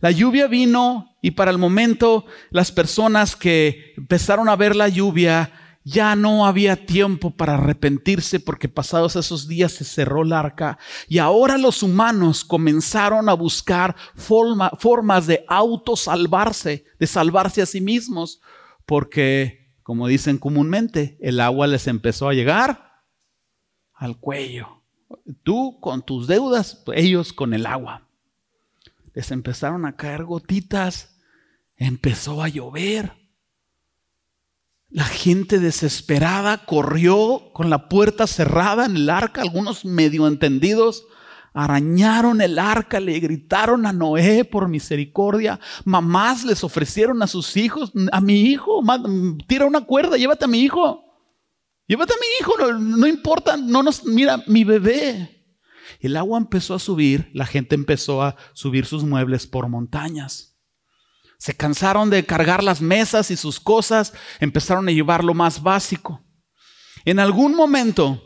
[0.00, 5.54] La lluvia vino y para el momento las personas que empezaron a ver la lluvia
[5.82, 11.16] ya no había tiempo para arrepentirse porque pasados esos días se cerró el arca y
[11.16, 18.42] ahora los humanos comenzaron a buscar formas de autosalvarse, de salvarse a sí mismos,
[18.84, 23.00] porque, como dicen comúnmente, el agua les empezó a llegar
[23.94, 24.82] al cuello.
[25.42, 28.04] Tú con tus deudas, ellos con el agua
[29.14, 31.13] les empezaron a caer gotitas,
[31.76, 33.12] empezó a llover.
[34.88, 41.04] La gente desesperada corrió con la puerta cerrada en el arca, algunos medio entendidos
[41.54, 45.60] arañaron el arca, le gritaron a Noé por misericordia.
[45.84, 48.82] Mamás les ofrecieron a sus hijos, a mi hijo,
[49.46, 51.00] tira una cuerda, llévate a mi hijo.
[51.86, 55.44] Llévate a mi hijo, no, importa, no nos, mira, mi bebé.
[56.00, 60.53] El agua empezó a subir, la gente empezó a subir sus muebles por montañas.
[61.38, 66.22] Se cansaron de cargar las mesas y sus cosas, empezaron a llevar lo más básico.
[67.04, 68.22] En algún momento,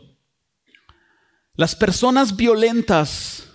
[1.55, 3.49] las personas violentas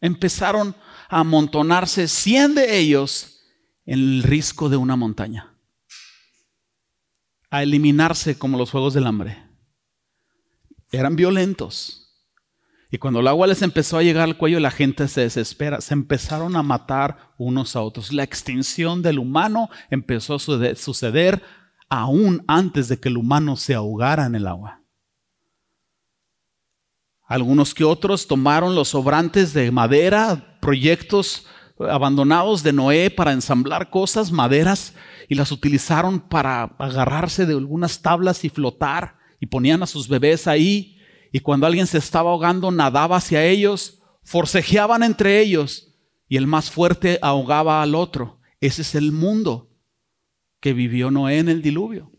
[0.00, 0.74] empezaron
[1.08, 3.40] a amontonarse, 100 de ellos,
[3.86, 5.56] en el risco de una montaña,
[7.50, 9.44] a eliminarse como los juegos del hambre.
[10.90, 12.03] Eran violentos.
[12.94, 15.80] Y cuando el agua les empezó a llegar al cuello, la gente se desespera.
[15.80, 18.12] Se empezaron a matar unos a otros.
[18.12, 21.42] La extinción del humano empezó a suceder
[21.88, 24.80] aún antes de que el humano se ahogara en el agua.
[27.26, 31.48] Algunos que otros tomaron los sobrantes de madera, proyectos
[31.80, 34.94] abandonados de Noé para ensamblar cosas, maderas,
[35.28, 40.46] y las utilizaron para agarrarse de algunas tablas y flotar, y ponían a sus bebés
[40.46, 40.93] ahí,
[41.34, 45.92] y cuando alguien se estaba ahogando, nadaba hacia ellos, forcejeaban entre ellos,
[46.28, 48.38] y el más fuerte ahogaba al otro.
[48.60, 49.68] Ese es el mundo
[50.60, 52.12] que vivió Noé en el diluvio.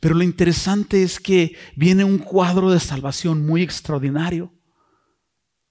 [0.00, 4.54] Pero lo interesante es que viene un cuadro de salvación muy extraordinario.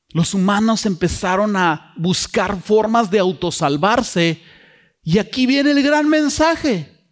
[0.10, 4.44] Los humanos empezaron a buscar formas de autosalvarse
[5.02, 7.04] y aquí viene el gran mensaje.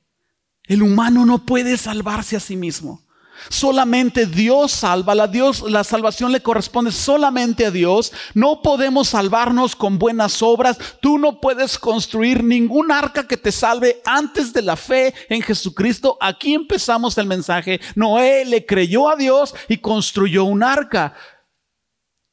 [0.66, 3.08] El humano no puede salvarse a sí mismo.
[3.50, 8.12] Solamente Dios salva, la, Dios, la salvación le corresponde solamente a Dios.
[8.34, 10.78] No podemos salvarnos con buenas obras.
[11.02, 16.18] Tú no puedes construir ningún arca que te salve antes de la fe en Jesucristo.
[16.20, 17.82] Aquí empezamos el mensaje.
[17.96, 21.14] Noé le creyó a Dios y construyó un arca.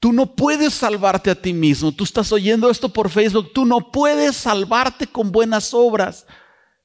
[0.01, 1.91] Tú no puedes salvarte a ti mismo.
[1.91, 3.53] Tú estás oyendo esto por Facebook.
[3.53, 6.27] Tú no puedes salvarte con buenas obras.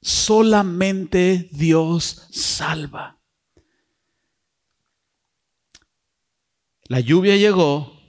[0.01, 3.22] Solamente Dios salva.
[6.93, 7.99] La lluvia llegó,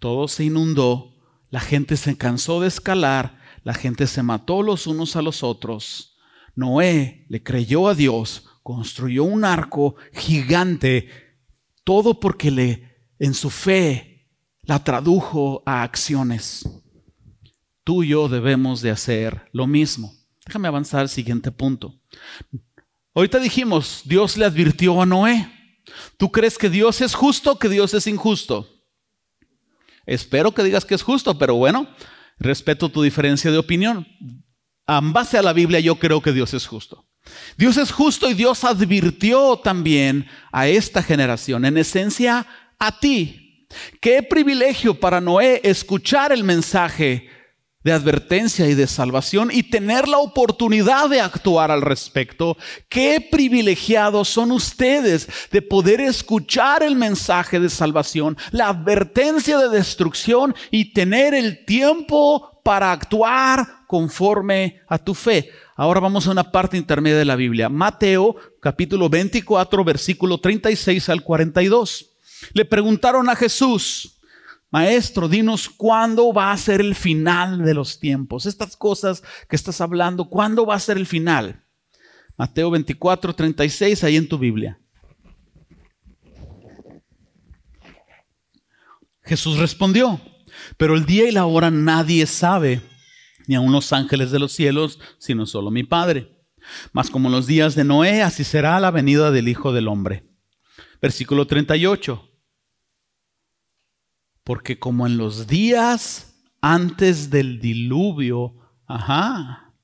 [0.00, 1.14] todo se inundó,
[1.50, 6.18] la gente se cansó de escalar, la gente se mató los unos a los otros.
[6.56, 11.08] Noé le creyó a Dios, construyó un arco gigante,
[11.84, 14.28] todo porque le en su fe
[14.62, 16.68] la tradujo a acciones.
[17.84, 20.12] Tú y yo debemos de hacer lo mismo.
[20.44, 21.94] Déjame avanzar al siguiente punto.
[23.14, 25.61] Ahorita dijimos, Dios le advirtió a Noé.
[26.16, 28.68] ¿Tú crees que Dios es justo o que Dios es injusto?
[30.06, 31.88] Espero que digas que es justo, pero bueno,
[32.38, 34.06] respeto tu diferencia de opinión.
[34.86, 37.06] En base a la Biblia yo creo que Dios es justo.
[37.56, 42.46] Dios es justo y Dios advirtió también a esta generación, en esencia
[42.78, 43.68] a ti.
[44.00, 47.28] Qué privilegio para Noé escuchar el mensaje
[47.84, 52.56] de advertencia y de salvación y tener la oportunidad de actuar al respecto.
[52.88, 60.54] Qué privilegiados son ustedes de poder escuchar el mensaje de salvación, la advertencia de destrucción
[60.70, 65.50] y tener el tiempo para actuar conforme a tu fe.
[65.74, 67.68] Ahora vamos a una parte intermedia de la Biblia.
[67.68, 72.10] Mateo capítulo 24 versículo 36 al 42.
[72.52, 74.18] Le preguntaron a Jesús,
[74.72, 78.46] Maestro, dinos cuándo va a ser el final de los tiempos.
[78.46, 81.62] Estas cosas que estás hablando, ¿cuándo va a ser el final?
[82.38, 84.80] Mateo 24, 36, ahí en tu Biblia.
[89.22, 90.18] Jesús respondió,
[90.78, 92.80] pero el día y la hora nadie sabe,
[93.46, 96.46] ni aun los ángeles de los cielos, sino solo mi Padre.
[96.94, 100.24] Mas como los días de Noé, así será la venida del Hijo del Hombre.
[101.02, 102.31] Versículo 38
[104.44, 108.54] porque como en los días antes del diluvio,
[108.86, 109.74] ajá,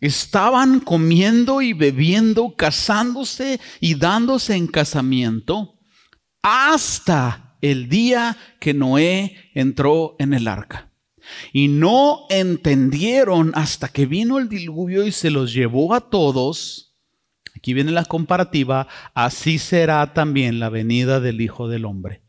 [0.00, 5.78] estaban comiendo y bebiendo, casándose y dándose en casamiento,
[6.42, 10.90] hasta el día que Noé entró en el arca.
[11.52, 16.96] Y no entendieron hasta que vino el diluvio y se los llevó a todos.
[17.54, 22.21] Aquí viene la comparativa, así será también la venida del Hijo del Hombre.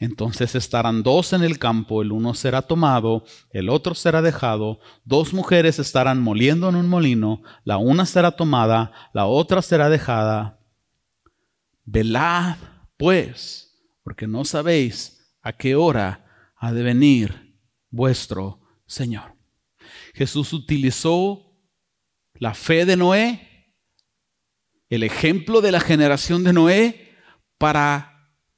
[0.00, 5.34] Entonces estarán dos en el campo, el uno será tomado, el otro será dejado, dos
[5.34, 10.58] mujeres estarán moliendo en un molino, la una será tomada, la otra será dejada.
[11.84, 12.56] Velad,
[12.96, 16.24] pues, porque no sabéis a qué hora
[16.56, 17.58] ha de venir
[17.90, 19.36] vuestro Señor.
[20.14, 21.60] Jesús utilizó
[22.32, 23.74] la fe de Noé,
[24.88, 27.16] el ejemplo de la generación de Noé,
[27.58, 28.09] para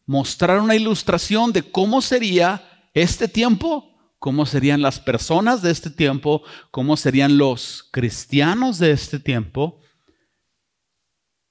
[0.07, 2.63] mostrar una ilustración de cómo sería
[2.95, 9.19] este tiempo, cómo serían las personas de este tiempo, cómo serían los cristianos de este
[9.19, 9.81] tiempo,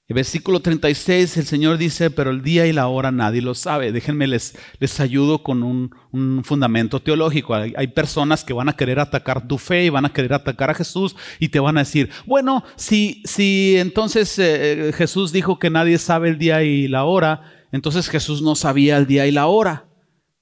[0.08, 3.94] El versículo 36, el Señor dice, pero el día y la hora nadie lo sabe.
[3.94, 7.54] Déjenme les, les ayudo con un, fundamento teológico.
[7.54, 10.74] Hay, personas que van a querer atacar tu fe y van a querer atacar a
[10.74, 15.98] Jesús y te van a decir, bueno, si, si entonces eh, Jesús dijo que nadie
[15.98, 19.88] sabe el día y la hora, entonces Jesús no sabía el día y la hora.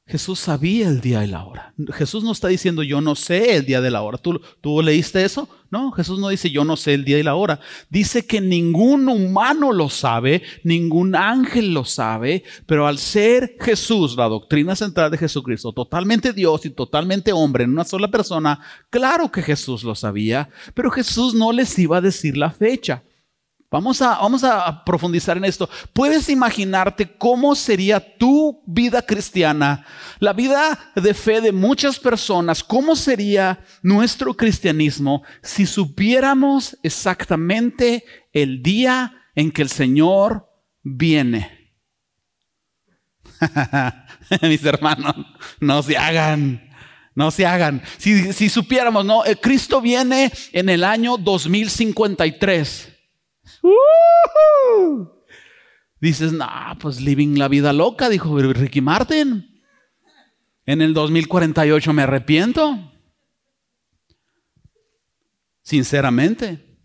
[0.09, 1.75] Jesús sabía el día y la hora.
[1.93, 4.17] Jesús no está diciendo yo no sé el día de la hora.
[4.17, 5.47] ¿Tú, ¿Tú leíste eso?
[5.69, 7.59] No, Jesús no dice yo no sé el día y la hora.
[7.91, 14.27] Dice que ningún humano lo sabe, ningún ángel lo sabe, pero al ser Jesús, la
[14.27, 19.43] doctrina central de Jesucristo, totalmente Dios y totalmente hombre en una sola persona, claro que
[19.43, 23.03] Jesús lo sabía, pero Jesús no les iba a decir la fecha.
[23.71, 25.69] Vamos a, vamos a profundizar en esto.
[25.93, 29.85] ¿Puedes imaginarte cómo sería tu vida cristiana,
[30.17, 32.63] la vida de fe de muchas personas?
[32.63, 38.03] ¿Cómo sería nuestro cristianismo si supiéramos exactamente
[38.33, 40.49] el día en que el Señor
[40.81, 41.75] viene?
[44.41, 45.15] Mis hermanos,
[45.59, 46.65] no se hagan.
[47.13, 47.83] No se hagan.
[47.97, 52.98] Si, supiéramos, no, el Cristo viene en el año 2053.
[55.99, 56.47] Dices, no,
[56.79, 59.61] pues living la vida loca, dijo Ricky Martin.
[60.65, 62.93] En el 2048 me arrepiento.
[65.61, 66.77] Sinceramente.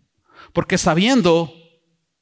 [0.53, 1.53] Porque sabiendo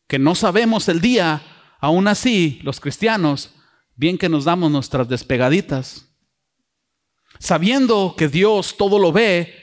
[0.08, 1.42] que no sabemos el día,
[1.80, 3.54] aún así, los cristianos,
[3.96, 6.10] bien que nos damos nuestras despegaditas.
[7.40, 9.54] Sabiendo que Dios todo lo ve,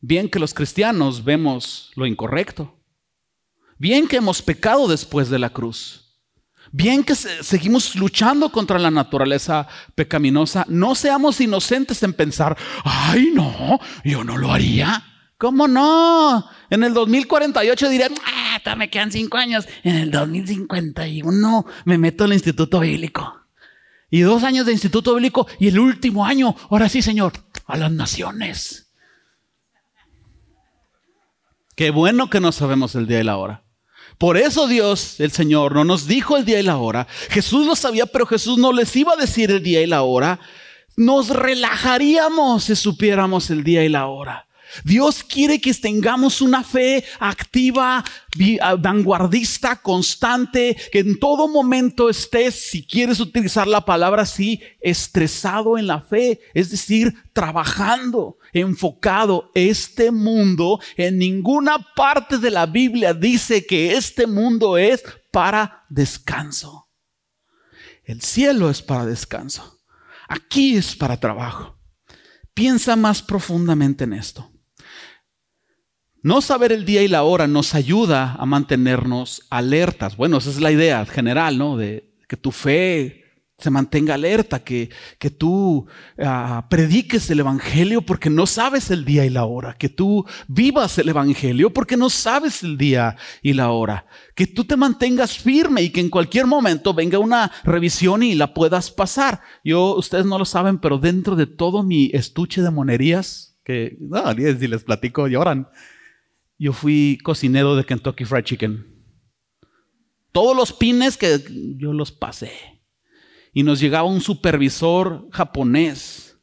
[0.00, 2.81] bien que los cristianos vemos lo incorrecto.
[3.82, 6.04] Bien que hemos pecado después de la cruz.
[6.70, 9.66] Bien que seguimos luchando contra la naturaleza
[9.96, 10.64] pecaminosa.
[10.68, 15.02] No seamos inocentes en pensar, ay no, yo no lo haría.
[15.36, 16.48] ¿Cómo no?
[16.70, 19.66] En el 2048 diré, ah, me quedan cinco años.
[19.82, 23.34] En el 2051 me meto al instituto bíblico.
[24.10, 27.32] Y dos años de instituto bíblico y el último año, ahora sí, Señor,
[27.66, 28.92] a las naciones.
[31.74, 33.61] Qué bueno que no sabemos el día y la hora.
[34.22, 37.08] Por eso Dios, el Señor, no nos dijo el día y la hora.
[37.28, 40.38] Jesús lo sabía, pero Jesús no les iba a decir el día y la hora.
[40.96, 44.46] Nos relajaríamos si supiéramos el día y la hora.
[44.84, 48.04] Dios quiere que tengamos una fe activa,
[48.60, 55.78] ah, vanguardista, constante, que en todo momento estés, si quieres utilizar la palabra así, estresado
[55.78, 59.50] en la fe, es decir, trabajando, enfocado.
[59.54, 66.88] Este mundo, en ninguna parte de la Biblia dice que este mundo es para descanso.
[68.04, 69.80] El cielo es para descanso.
[70.28, 71.78] Aquí es para trabajo.
[72.54, 74.51] Piensa más profundamente en esto.
[76.22, 80.16] No saber el día y la hora nos ayuda a mantenernos alertas.
[80.16, 81.76] Bueno, esa es la idea general, ¿no?
[81.76, 83.22] De que tu fe
[83.58, 85.86] se mantenga alerta, que, que tú
[86.18, 90.98] ah, prediques el Evangelio porque no sabes el día y la hora, que tú vivas
[90.98, 95.82] el Evangelio porque no sabes el día y la hora, que tú te mantengas firme
[95.82, 99.40] y que en cualquier momento venga una revisión y la puedas pasar.
[99.64, 104.32] Yo, ustedes no lo saben, pero dentro de todo mi estuche de monerías, que no,
[104.34, 105.68] si les platico lloran,
[106.62, 108.86] yo fui cocinero de Kentucky Fried Chicken.
[110.30, 111.42] Todos los pines que
[111.76, 112.52] yo los pasé.
[113.52, 116.38] Y nos llegaba un supervisor japonés.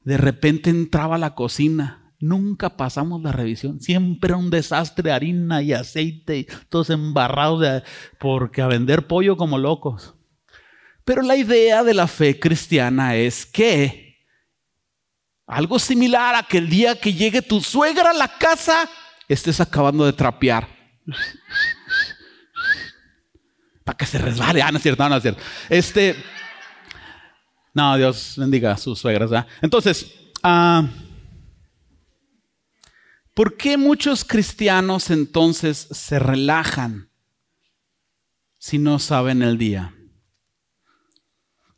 [0.00, 2.12] De repente entraba a la cocina.
[2.18, 3.80] Nunca pasamos la revisión.
[3.80, 7.84] Siempre un desastre, harina y aceite, todos embarrados
[8.18, 10.16] porque a vender pollo como locos.
[11.04, 14.16] Pero la idea de la fe cristiana es que
[15.46, 18.88] algo similar a que el día que llegue tu suegra a la casa,
[19.32, 20.68] estés acabando de trapear.
[23.84, 24.62] Para que se resbale.
[24.62, 25.42] Ah, no es cierto, no, es cierto.
[25.68, 26.16] Este.
[27.74, 29.46] No, Dios bendiga a sus suegras.
[29.60, 30.86] Entonces, ah,
[33.34, 37.10] ¿por qué muchos cristianos entonces se relajan
[38.58, 39.94] si no saben el día?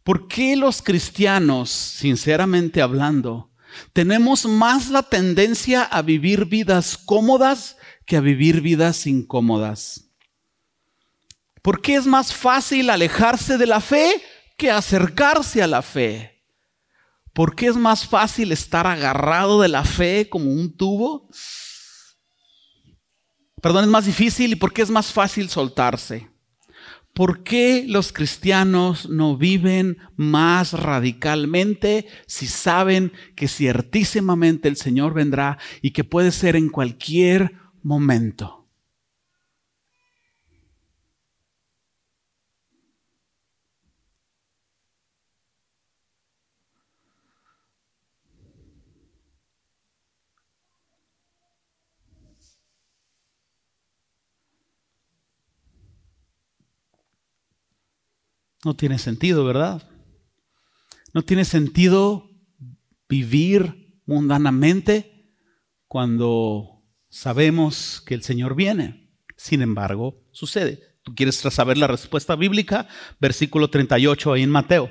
[0.02, 3.53] ¿Por qué los cristianos, sinceramente hablando,
[3.92, 10.10] tenemos más la tendencia a vivir vidas cómodas que a vivir vidas incómodas.
[11.62, 14.22] ¿Por qué es más fácil alejarse de la fe
[14.56, 16.42] que acercarse a la fe?
[17.32, 21.28] ¿Por qué es más fácil estar agarrado de la fe como un tubo?
[23.60, 26.33] Perdón, es más difícil y por qué es más fácil soltarse.
[27.14, 35.58] ¿Por qué los cristianos no viven más radicalmente si saben que ciertísimamente el Señor vendrá
[35.80, 37.52] y que puede ser en cualquier
[37.84, 38.63] momento?
[58.64, 59.88] No tiene sentido, ¿verdad?
[61.12, 62.30] No tiene sentido
[63.08, 65.32] vivir mundanamente
[65.86, 69.12] cuando sabemos que el Señor viene.
[69.36, 70.80] Sin embargo, sucede.
[71.02, 72.88] ¿Tú quieres saber la respuesta bíblica?
[73.20, 74.90] Versículo 38 ahí en Mateo.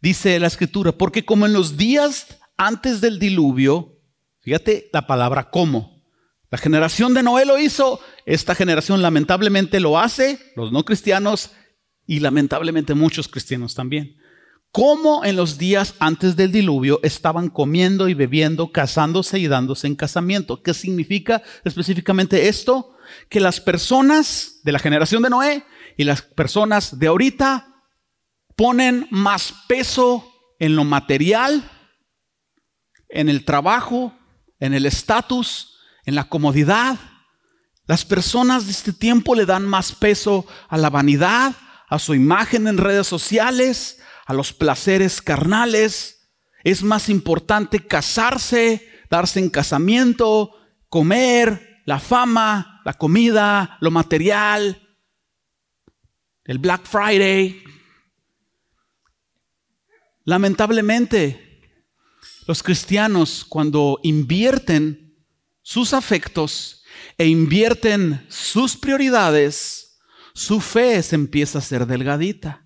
[0.00, 4.00] Dice la escritura, porque como en los días antes del diluvio,
[4.40, 6.02] fíjate la palabra como.
[6.50, 11.50] La generación de Noé lo hizo, esta generación lamentablemente lo hace, los no cristianos
[12.08, 14.16] y lamentablemente muchos cristianos también.
[14.72, 19.94] Como en los días antes del diluvio estaban comiendo y bebiendo, casándose y dándose en
[19.94, 20.62] casamiento.
[20.62, 22.96] ¿Qué significa específicamente esto?
[23.28, 25.64] Que las personas de la generación de Noé
[25.98, 27.84] y las personas de ahorita
[28.56, 31.70] ponen más peso en lo material,
[33.10, 34.14] en el trabajo,
[34.60, 36.98] en el estatus, en la comodidad.
[37.86, 41.54] Las personas de este tiempo le dan más peso a la vanidad,
[41.88, 46.30] a su imagen en redes sociales, a los placeres carnales.
[46.64, 50.54] Es más importante casarse, darse en casamiento,
[50.88, 54.88] comer, la fama, la comida, lo material,
[56.44, 57.62] el Black Friday.
[60.24, 61.62] Lamentablemente,
[62.46, 65.14] los cristianos cuando invierten
[65.62, 66.82] sus afectos
[67.18, 69.77] e invierten sus prioridades,
[70.38, 72.64] su fe se empieza a ser delgadita.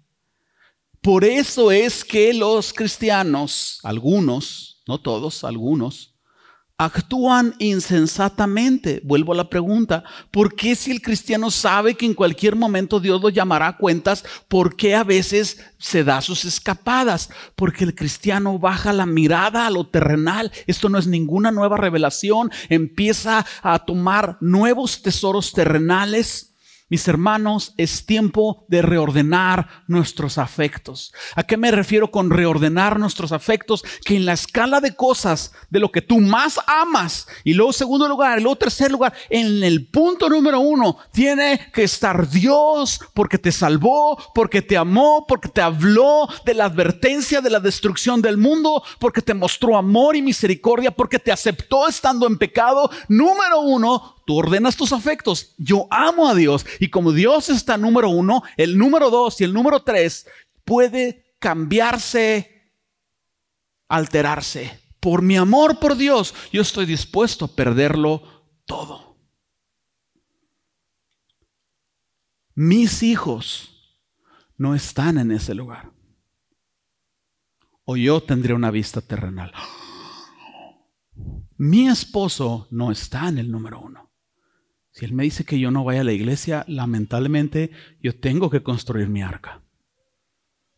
[1.01, 6.15] Por eso es que los cristianos, algunos, no todos, algunos,
[6.77, 9.01] actúan insensatamente.
[9.05, 13.23] Vuelvo a la pregunta, ¿por qué si el cristiano sabe que en cualquier momento Dios
[13.23, 17.31] lo llamará a cuentas, por qué a veces se da sus escapadas?
[17.57, 20.53] Porque el cristiano baja la mirada a lo terrenal.
[20.67, 22.51] Esto no es ninguna nueva revelación.
[22.69, 26.52] Empieza a tomar nuevos tesoros terrenales
[26.93, 31.15] mis hermanos, es tiempo de reordenar nuestros afectos.
[31.35, 33.83] ¿A qué me refiero con reordenar nuestros afectos?
[34.05, 38.07] Que en la escala de cosas de lo que tú más amas, y luego segundo
[38.07, 43.39] lugar, y luego tercer lugar, en el punto número uno, tiene que estar Dios porque
[43.39, 48.37] te salvó, porque te amó, porque te habló de la advertencia de la destrucción del
[48.37, 52.91] mundo, porque te mostró amor y misericordia, porque te aceptó estando en pecado.
[53.09, 55.55] Número uno, Tú ordenas tus afectos.
[55.59, 56.65] Yo amo a Dios.
[56.81, 60.27] Y como Dios está número uno, el número dos y el número tres
[60.65, 62.73] puede cambiarse,
[63.89, 64.81] alterarse.
[65.01, 68.23] Por mi amor por Dios, yo estoy dispuesto a perderlo
[68.65, 69.17] todo.
[72.55, 73.99] Mis hijos
[74.57, 75.91] no están en ese lugar.
[77.85, 79.53] O yo tendría una vista terrenal.
[81.57, 84.12] Mi esposo no está en el número uno.
[84.93, 87.71] Si Él me dice que yo no vaya a la iglesia, lamentablemente
[88.03, 89.63] yo tengo que construir mi arca.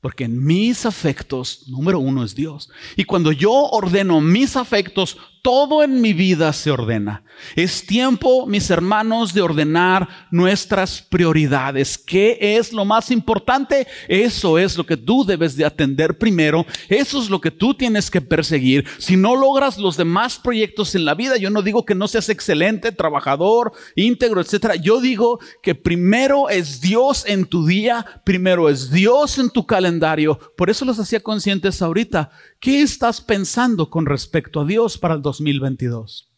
[0.01, 2.71] Porque en mis afectos, número uno es Dios.
[2.97, 7.23] Y cuando yo ordeno mis afectos, todo en mi vida se ordena.
[7.55, 11.99] Es tiempo, mis hermanos, de ordenar nuestras prioridades.
[11.99, 13.87] ¿Qué es lo más importante?
[14.09, 16.65] Eso es lo que tú debes de atender primero.
[16.89, 18.87] Eso es lo que tú tienes que perseguir.
[18.97, 22.31] Si no logras los demás proyectos en la vida, yo no digo que no seas
[22.31, 24.77] excelente, trabajador, íntegro, etcétera.
[24.77, 30.39] Yo digo que primero es Dios en tu día, primero es Dios en tu calendario.
[30.57, 32.31] Por eso los hacía conscientes ahorita.
[32.65, 36.33] ¿Qué estás pensando con respecto a Dios para el 2022?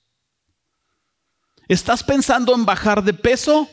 [1.68, 3.68] ¿Estás pensando en bajar de peso?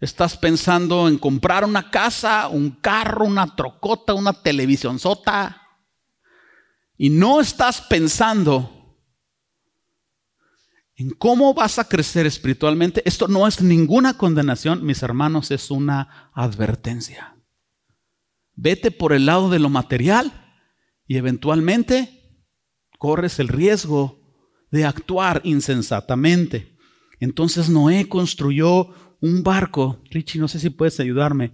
[0.00, 5.60] ¿Estás pensando en comprar una casa, un carro, una trocota, una televisión sota?
[6.96, 8.96] Y no estás pensando
[10.94, 13.02] en cómo vas a crecer espiritualmente.
[13.04, 17.36] Esto no es ninguna condenación, mis hermanos, es una advertencia.
[18.54, 20.44] Vete por el lado de lo material
[21.06, 22.40] y eventualmente
[22.98, 24.20] corres el riesgo
[24.70, 26.76] de actuar insensatamente.
[27.20, 28.88] Entonces Noé construyó
[29.20, 30.02] un barco.
[30.10, 31.52] Richie, no sé si puedes ayudarme.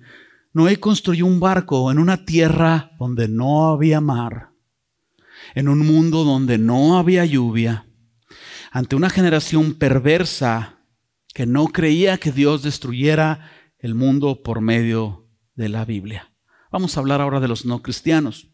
[0.52, 4.50] Noé construyó un barco en una tierra donde no había mar,
[5.54, 7.86] en un mundo donde no había lluvia,
[8.70, 10.78] ante una generación perversa
[11.32, 16.34] que no creía que Dios destruyera el mundo por medio de la Biblia.
[16.70, 18.51] Vamos a hablar ahora de los no cristianos.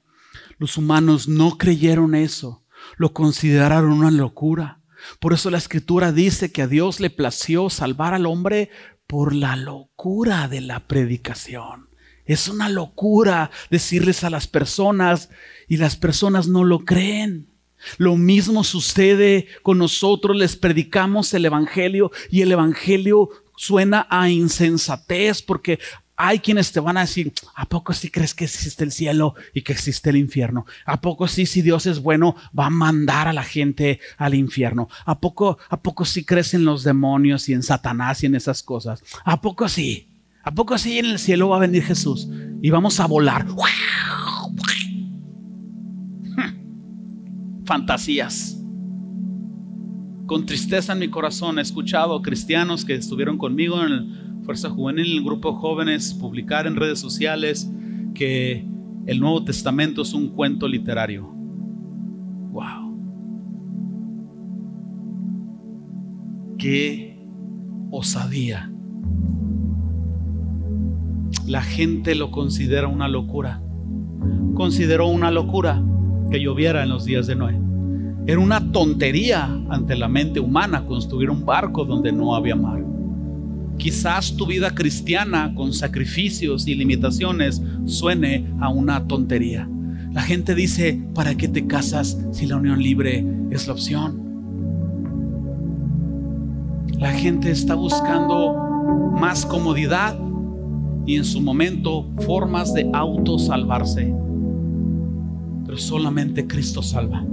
[0.58, 2.64] Los humanos no creyeron eso,
[2.96, 4.80] lo consideraron una locura.
[5.20, 8.70] Por eso la escritura dice que a Dios le plació salvar al hombre
[9.06, 11.88] por la locura de la predicación.
[12.24, 15.30] Es una locura decirles a las personas
[15.66, 17.48] y las personas no lo creen.
[17.96, 25.40] Lo mismo sucede con nosotros, les predicamos el Evangelio y el Evangelio suena a insensatez
[25.40, 25.78] porque
[26.20, 29.62] Hay quienes te van a decir, ¿a poco sí crees que existe el cielo y
[29.62, 30.66] que existe el infierno?
[30.84, 34.88] ¿A poco sí, si Dios es bueno, va a mandar a la gente al infierno?
[35.04, 38.64] ¿A poco, a poco sí crees en los demonios y en Satanás y en esas
[38.64, 39.00] cosas?
[39.24, 40.08] ¿A poco sí?
[40.42, 42.28] ¿A poco sí en el cielo va a venir Jesús
[42.60, 43.46] y vamos a volar?
[47.64, 48.60] Fantasías.
[50.26, 55.18] Con tristeza en mi corazón he escuchado cristianos que estuvieron conmigo en el Fuerza Juvenil,
[55.18, 57.70] el grupo jóvenes, publicar en redes sociales
[58.14, 58.66] que
[59.04, 61.26] el Nuevo Testamento es un cuento literario.
[62.50, 62.96] Wow.
[66.56, 67.22] Qué
[67.90, 68.72] osadía.
[71.46, 73.60] La gente lo considera una locura.
[74.54, 75.84] Consideró una locura
[76.30, 77.60] que lloviera en los días de Noé.
[78.26, 82.87] Era una tontería ante la mente humana construir un barco donde no había mar.
[83.78, 89.68] Quizás tu vida cristiana con sacrificios y limitaciones suene a una tontería.
[90.12, 94.28] La gente dice, ¿para qué te casas si la unión libre es la opción?
[96.98, 100.18] La gente está buscando más comodidad
[101.06, 104.12] y en su momento formas de autosalvarse.
[105.64, 107.24] Pero solamente Cristo salva.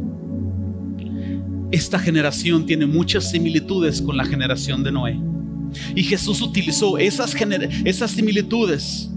[1.72, 5.20] Esta generación tiene muchas similitudes con la generación de Noé.
[5.96, 7.36] Y Jesús utilizó esas,
[7.84, 9.10] esas similitudes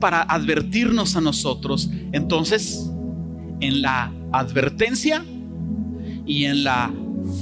[0.00, 1.88] para advertirnos a nosotros.
[2.12, 2.90] Entonces,
[3.60, 5.24] en la advertencia
[6.26, 6.92] y en la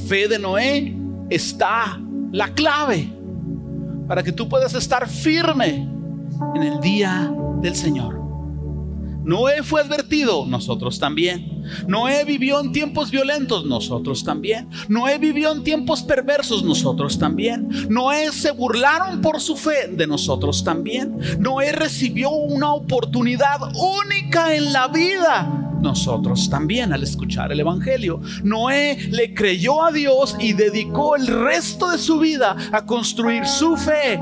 [0.06, 0.96] fe de Noé
[1.30, 3.08] está la clave
[4.06, 5.88] para que tú puedas estar firme
[6.54, 8.21] en el día del Señor.
[9.24, 11.62] Noé fue advertido, nosotros también.
[11.86, 14.68] Noé vivió en tiempos violentos, nosotros también.
[14.88, 17.68] Noé vivió en tiempos perversos, nosotros también.
[17.88, 21.18] Noé se burlaron por su fe, de nosotros también.
[21.38, 28.20] Noé recibió una oportunidad única en la vida, nosotros también al escuchar el Evangelio.
[28.42, 33.76] Noé le creyó a Dios y dedicó el resto de su vida a construir su
[33.76, 34.18] fe.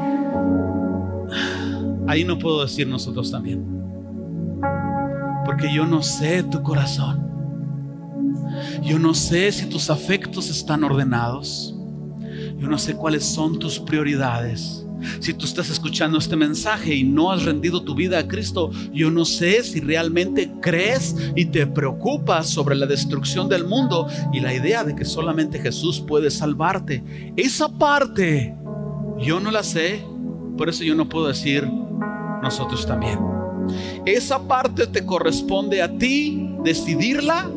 [2.07, 3.80] Ahí no puedo decir nosotros también
[5.45, 7.29] porque yo no sé tu corazón.
[8.83, 11.75] Yo no sé si tus afectos están ordenados.
[12.59, 14.87] Yo no sé cuáles son tus prioridades.
[15.21, 19.11] Si tú estás escuchando este mensaje y no has rendido tu vida a Cristo, yo
[19.11, 24.55] no sé si realmente crees y te preocupas sobre la destrucción del mundo y la
[24.55, 27.33] idea de que solamente Jesús puede salvarte.
[27.37, 28.55] Esa parte
[29.19, 30.05] yo no la sé,
[30.57, 31.67] por eso yo no puedo decir
[32.43, 33.40] nosotros también.
[34.05, 37.49] Esa parte te corresponde a ti decidirla.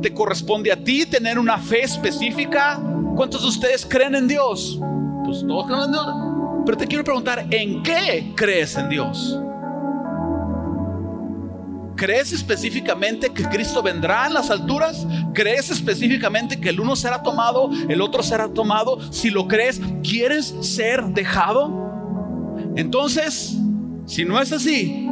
[0.00, 2.80] Te corresponde a ti tener una fe específica.
[3.16, 4.78] ¿Cuántos de ustedes creen en Dios?
[5.24, 6.06] Pues creen en Dios.
[6.64, 9.38] Pero te quiero preguntar, ¿en qué crees en Dios?
[11.96, 15.06] ¿Crees específicamente que Cristo vendrá en las alturas?
[15.34, 18.98] ¿Crees específicamente que el uno será tomado, el otro será tomado?
[19.12, 21.70] Si lo crees, ¿quieres ser dejado?
[22.76, 23.56] Entonces,
[24.06, 25.08] si no es así,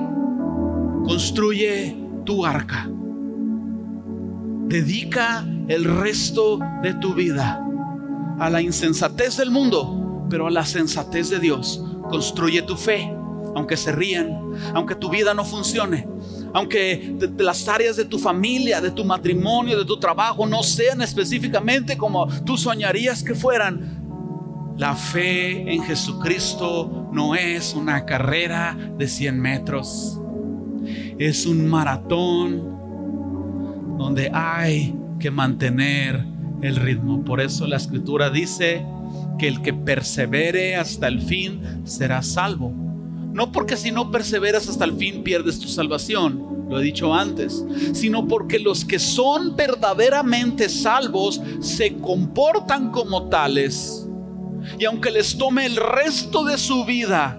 [1.10, 2.88] Construye tu arca.
[4.68, 7.60] Dedica el resto de tu vida
[8.38, 11.82] a la insensatez del mundo, pero a la sensatez de Dios.
[12.08, 13.12] Construye tu fe,
[13.56, 16.06] aunque se rían, aunque tu vida no funcione,
[16.54, 21.98] aunque las áreas de tu familia, de tu matrimonio, de tu trabajo no sean específicamente
[21.98, 24.76] como tú soñarías que fueran.
[24.78, 30.19] La fe en Jesucristo no es una carrera de 100 metros
[31.20, 32.78] es un maratón
[33.98, 36.24] donde hay que mantener
[36.62, 37.22] el ritmo.
[37.26, 38.86] Por eso la escritura dice
[39.38, 42.72] que el que persevere hasta el fin será salvo.
[43.34, 47.66] No porque si no perseveras hasta el fin pierdes tu salvación, lo he dicho antes,
[47.92, 54.08] sino porque los que son verdaderamente salvos se comportan como tales.
[54.78, 57.38] Y aunque les tome el resto de su vida,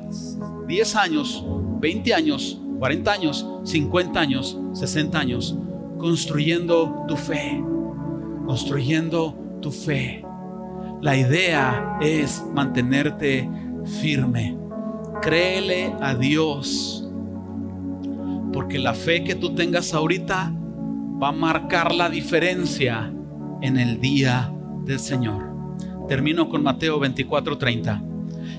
[0.67, 1.43] 10 años,
[1.79, 5.55] 20 años, 40 años, 50 años, 60 años,
[5.99, 7.63] construyendo tu fe,
[8.47, 10.25] construyendo tu fe.
[10.99, 13.47] La idea es mantenerte
[14.01, 14.57] firme.
[15.21, 17.07] Créele a Dios,
[18.51, 20.51] porque la fe que tú tengas ahorita
[21.21, 23.13] va a marcar la diferencia
[23.61, 24.51] en el día
[24.85, 25.53] del Señor.
[26.07, 28.01] Termino con Mateo 24:30.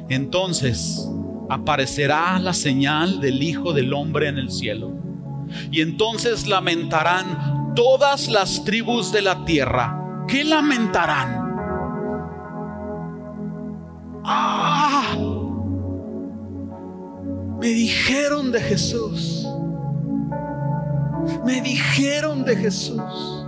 [0.09, 1.11] Entonces,
[1.53, 4.93] aparecerá la señal del Hijo del Hombre en el cielo.
[5.71, 10.25] Y entonces lamentarán todas las tribus de la tierra.
[10.27, 11.43] ¿Qué lamentarán?
[14.25, 15.15] ¡Ah!
[17.61, 19.47] Me dijeron de Jesús.
[21.45, 23.47] Me dijeron de Jesús.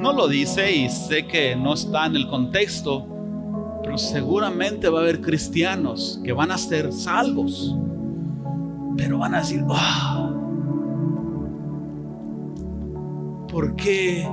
[0.00, 3.11] No lo dice y sé que no está en el contexto,
[3.82, 7.76] pero seguramente va a haber cristianos que van a ser salvos,
[8.96, 10.32] pero van a decir, oh,
[13.48, 14.28] ¿por qué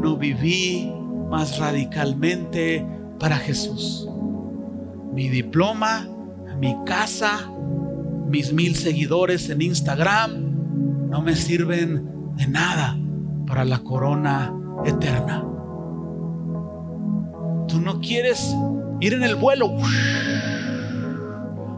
[0.00, 0.92] no viví
[1.30, 2.86] más radicalmente
[3.18, 4.08] para Jesús?
[5.14, 6.08] Mi diploma,
[6.60, 7.50] mi casa,
[8.28, 12.98] mis mil seguidores en Instagram no me sirven de nada
[13.46, 15.44] para la corona eterna.
[17.68, 18.54] Tú no quieres
[19.02, 19.74] ir en el vuelo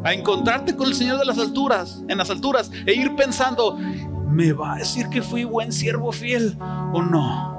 [0.05, 3.79] a encontrarte con el Señor de las alturas, en las alturas, e ir pensando,
[4.29, 7.55] ¿me va a decir que fui buen siervo fiel o no?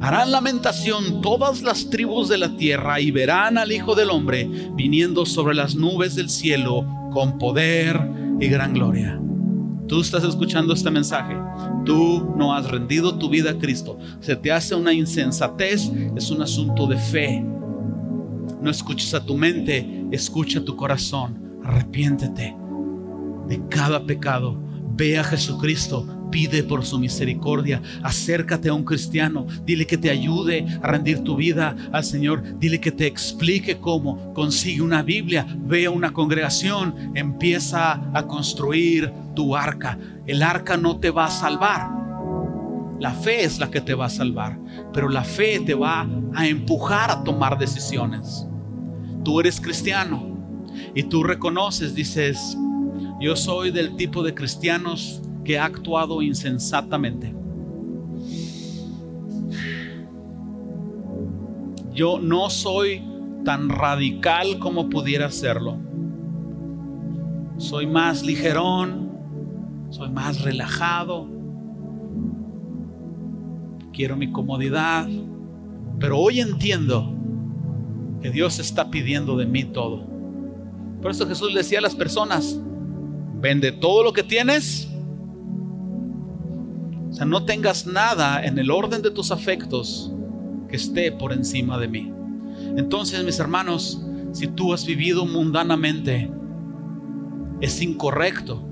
[0.00, 5.26] Harán lamentación todas las tribus de la tierra y verán al Hijo del Hombre viniendo
[5.26, 8.00] sobre las nubes del cielo con poder
[8.40, 9.20] y gran gloria.
[9.86, 11.36] Tú estás escuchando este mensaje.
[11.84, 13.98] Tú no has rendido tu vida a Cristo.
[14.20, 15.90] Se te hace una insensatez.
[16.16, 17.44] Es un asunto de fe.
[18.60, 20.06] No escuches a tu mente.
[20.10, 21.60] Escucha tu corazón.
[21.64, 22.56] Arrepiéntete
[23.46, 24.58] de cada pecado.
[24.96, 27.80] Ve a Jesucristo pide por su misericordia.
[28.02, 29.46] Acércate a un cristiano.
[29.64, 32.58] Dile que te ayude a rendir tu vida al Señor.
[32.58, 34.34] Dile que te explique cómo.
[34.34, 35.46] Consigue una Biblia.
[35.56, 37.12] Ve a una congregación.
[37.14, 39.96] Empieza a construir tu arca.
[40.26, 41.88] El arca no te va a salvar.
[42.98, 44.58] La fe es la que te va a salvar.
[44.92, 46.04] Pero la fe te va
[46.34, 48.44] a empujar a tomar decisiones.
[49.22, 50.36] Tú eres cristiano.
[50.96, 52.58] Y tú reconoces, dices,
[53.20, 57.34] yo soy del tipo de cristianos que ha actuado insensatamente.
[61.92, 63.02] Yo no soy
[63.44, 65.76] tan radical como pudiera serlo.
[67.58, 69.12] Soy más ligerón,
[69.90, 71.28] soy más relajado.
[73.92, 75.06] Quiero mi comodidad,
[76.00, 77.14] pero hoy entiendo
[78.20, 80.04] que Dios está pidiendo de mí todo.
[81.00, 82.58] Por eso Jesús decía a las personas,
[83.40, 84.90] vende todo lo que tienes
[87.14, 90.12] o sea, no tengas nada en el orden de tus afectos
[90.68, 92.12] que esté por encima de mí.
[92.76, 96.28] Entonces, mis hermanos, si tú has vivido mundanamente,
[97.60, 98.66] es incorrecto.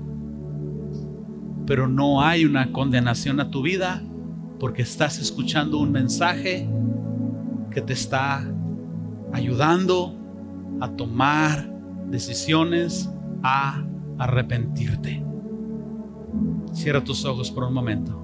[1.65, 4.03] Pero no hay una condenación a tu vida
[4.59, 6.69] porque estás escuchando un mensaje
[7.71, 8.45] que te está
[9.31, 10.17] ayudando
[10.81, 11.73] a tomar
[12.09, 13.09] decisiones,
[13.41, 13.81] a
[14.17, 15.23] arrepentirte.
[16.73, 18.22] Cierra tus ojos por un momento.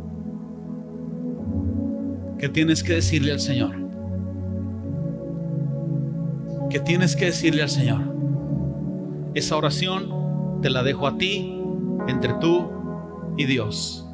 [2.39, 3.75] ¿Qué tienes que decirle al Señor?
[6.69, 8.01] ¿Qué tienes que decirle al Señor?
[9.33, 11.61] Esa oración te la dejo a ti,
[12.07, 12.71] entre tú
[13.37, 14.08] y Dios.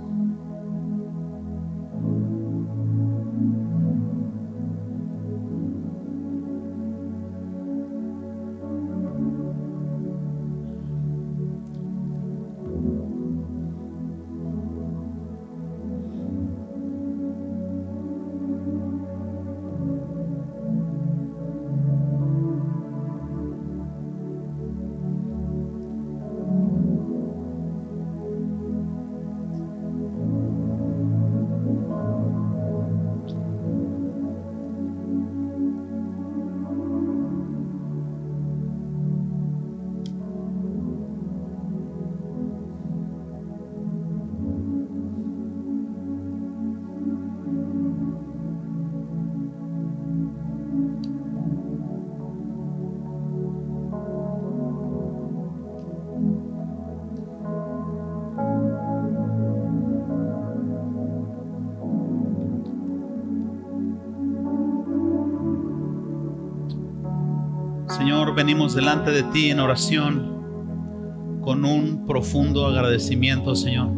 [68.74, 73.90] Delante de ti en oración con un profundo agradecimiento, Señor.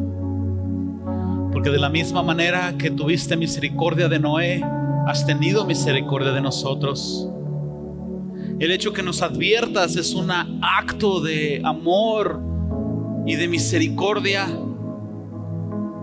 [1.54, 4.62] Porque de la misma manera que tuviste misericordia de Noé,
[5.08, 7.30] has tenido misericordia de nosotros.
[8.60, 12.42] El hecho que nos adviertas es un acto de amor
[13.26, 14.48] y de misericordia.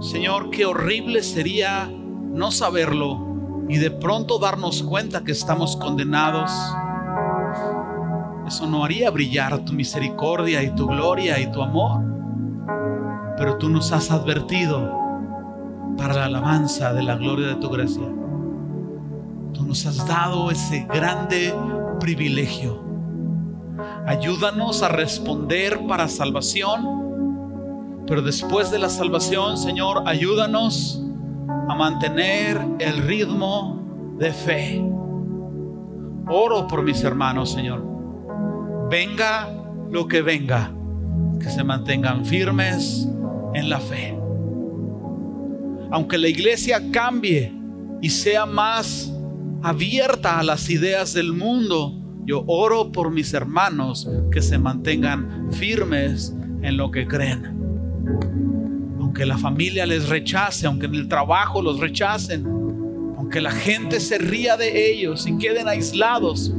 [0.00, 6.50] Señor, qué horrible sería no saberlo y de pronto darnos cuenta que estamos condenados
[8.46, 12.02] eso no haría brillar tu misericordia y tu gloria y tu amor.
[13.36, 14.92] Pero tú nos has advertido
[15.96, 18.08] para la alabanza de la gloria de tu gracia.
[19.52, 21.54] Tú nos has dado ese grande
[22.00, 22.84] privilegio
[24.06, 27.02] Ayúdanos a responder para salvación.
[28.06, 31.02] Pero después de la salvación, Señor, ayúdanos
[31.48, 34.84] a mantener el ritmo de fe.
[36.28, 37.93] Oro por mis hermanos, Señor.
[38.94, 39.52] Venga
[39.90, 40.72] lo que venga,
[41.40, 43.08] que se mantengan firmes
[43.52, 44.16] en la fe.
[45.90, 47.52] Aunque la iglesia cambie
[48.00, 49.12] y sea más
[49.64, 51.92] abierta a las ideas del mundo,
[52.24, 56.32] yo oro por mis hermanos que se mantengan firmes
[56.62, 57.46] en lo que creen.
[59.00, 64.18] Aunque la familia les rechace, aunque en el trabajo los rechacen, aunque la gente se
[64.18, 66.54] ría de ellos y queden aislados,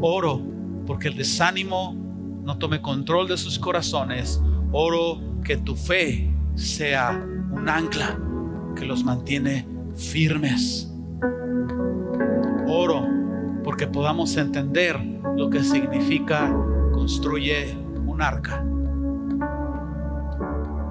[0.00, 0.51] oro
[0.86, 1.94] porque el desánimo
[2.44, 4.40] no tome control de sus corazones.
[4.72, 7.10] Oro que tu fe sea
[7.52, 8.18] un ancla
[8.76, 10.92] que los mantiene firmes.
[12.66, 13.06] Oro
[13.64, 14.98] porque podamos entender
[15.36, 16.52] lo que significa
[16.92, 17.76] construye
[18.06, 18.64] un arca.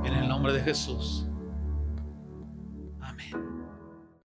[0.05, 1.27] En el nombre de Jesús.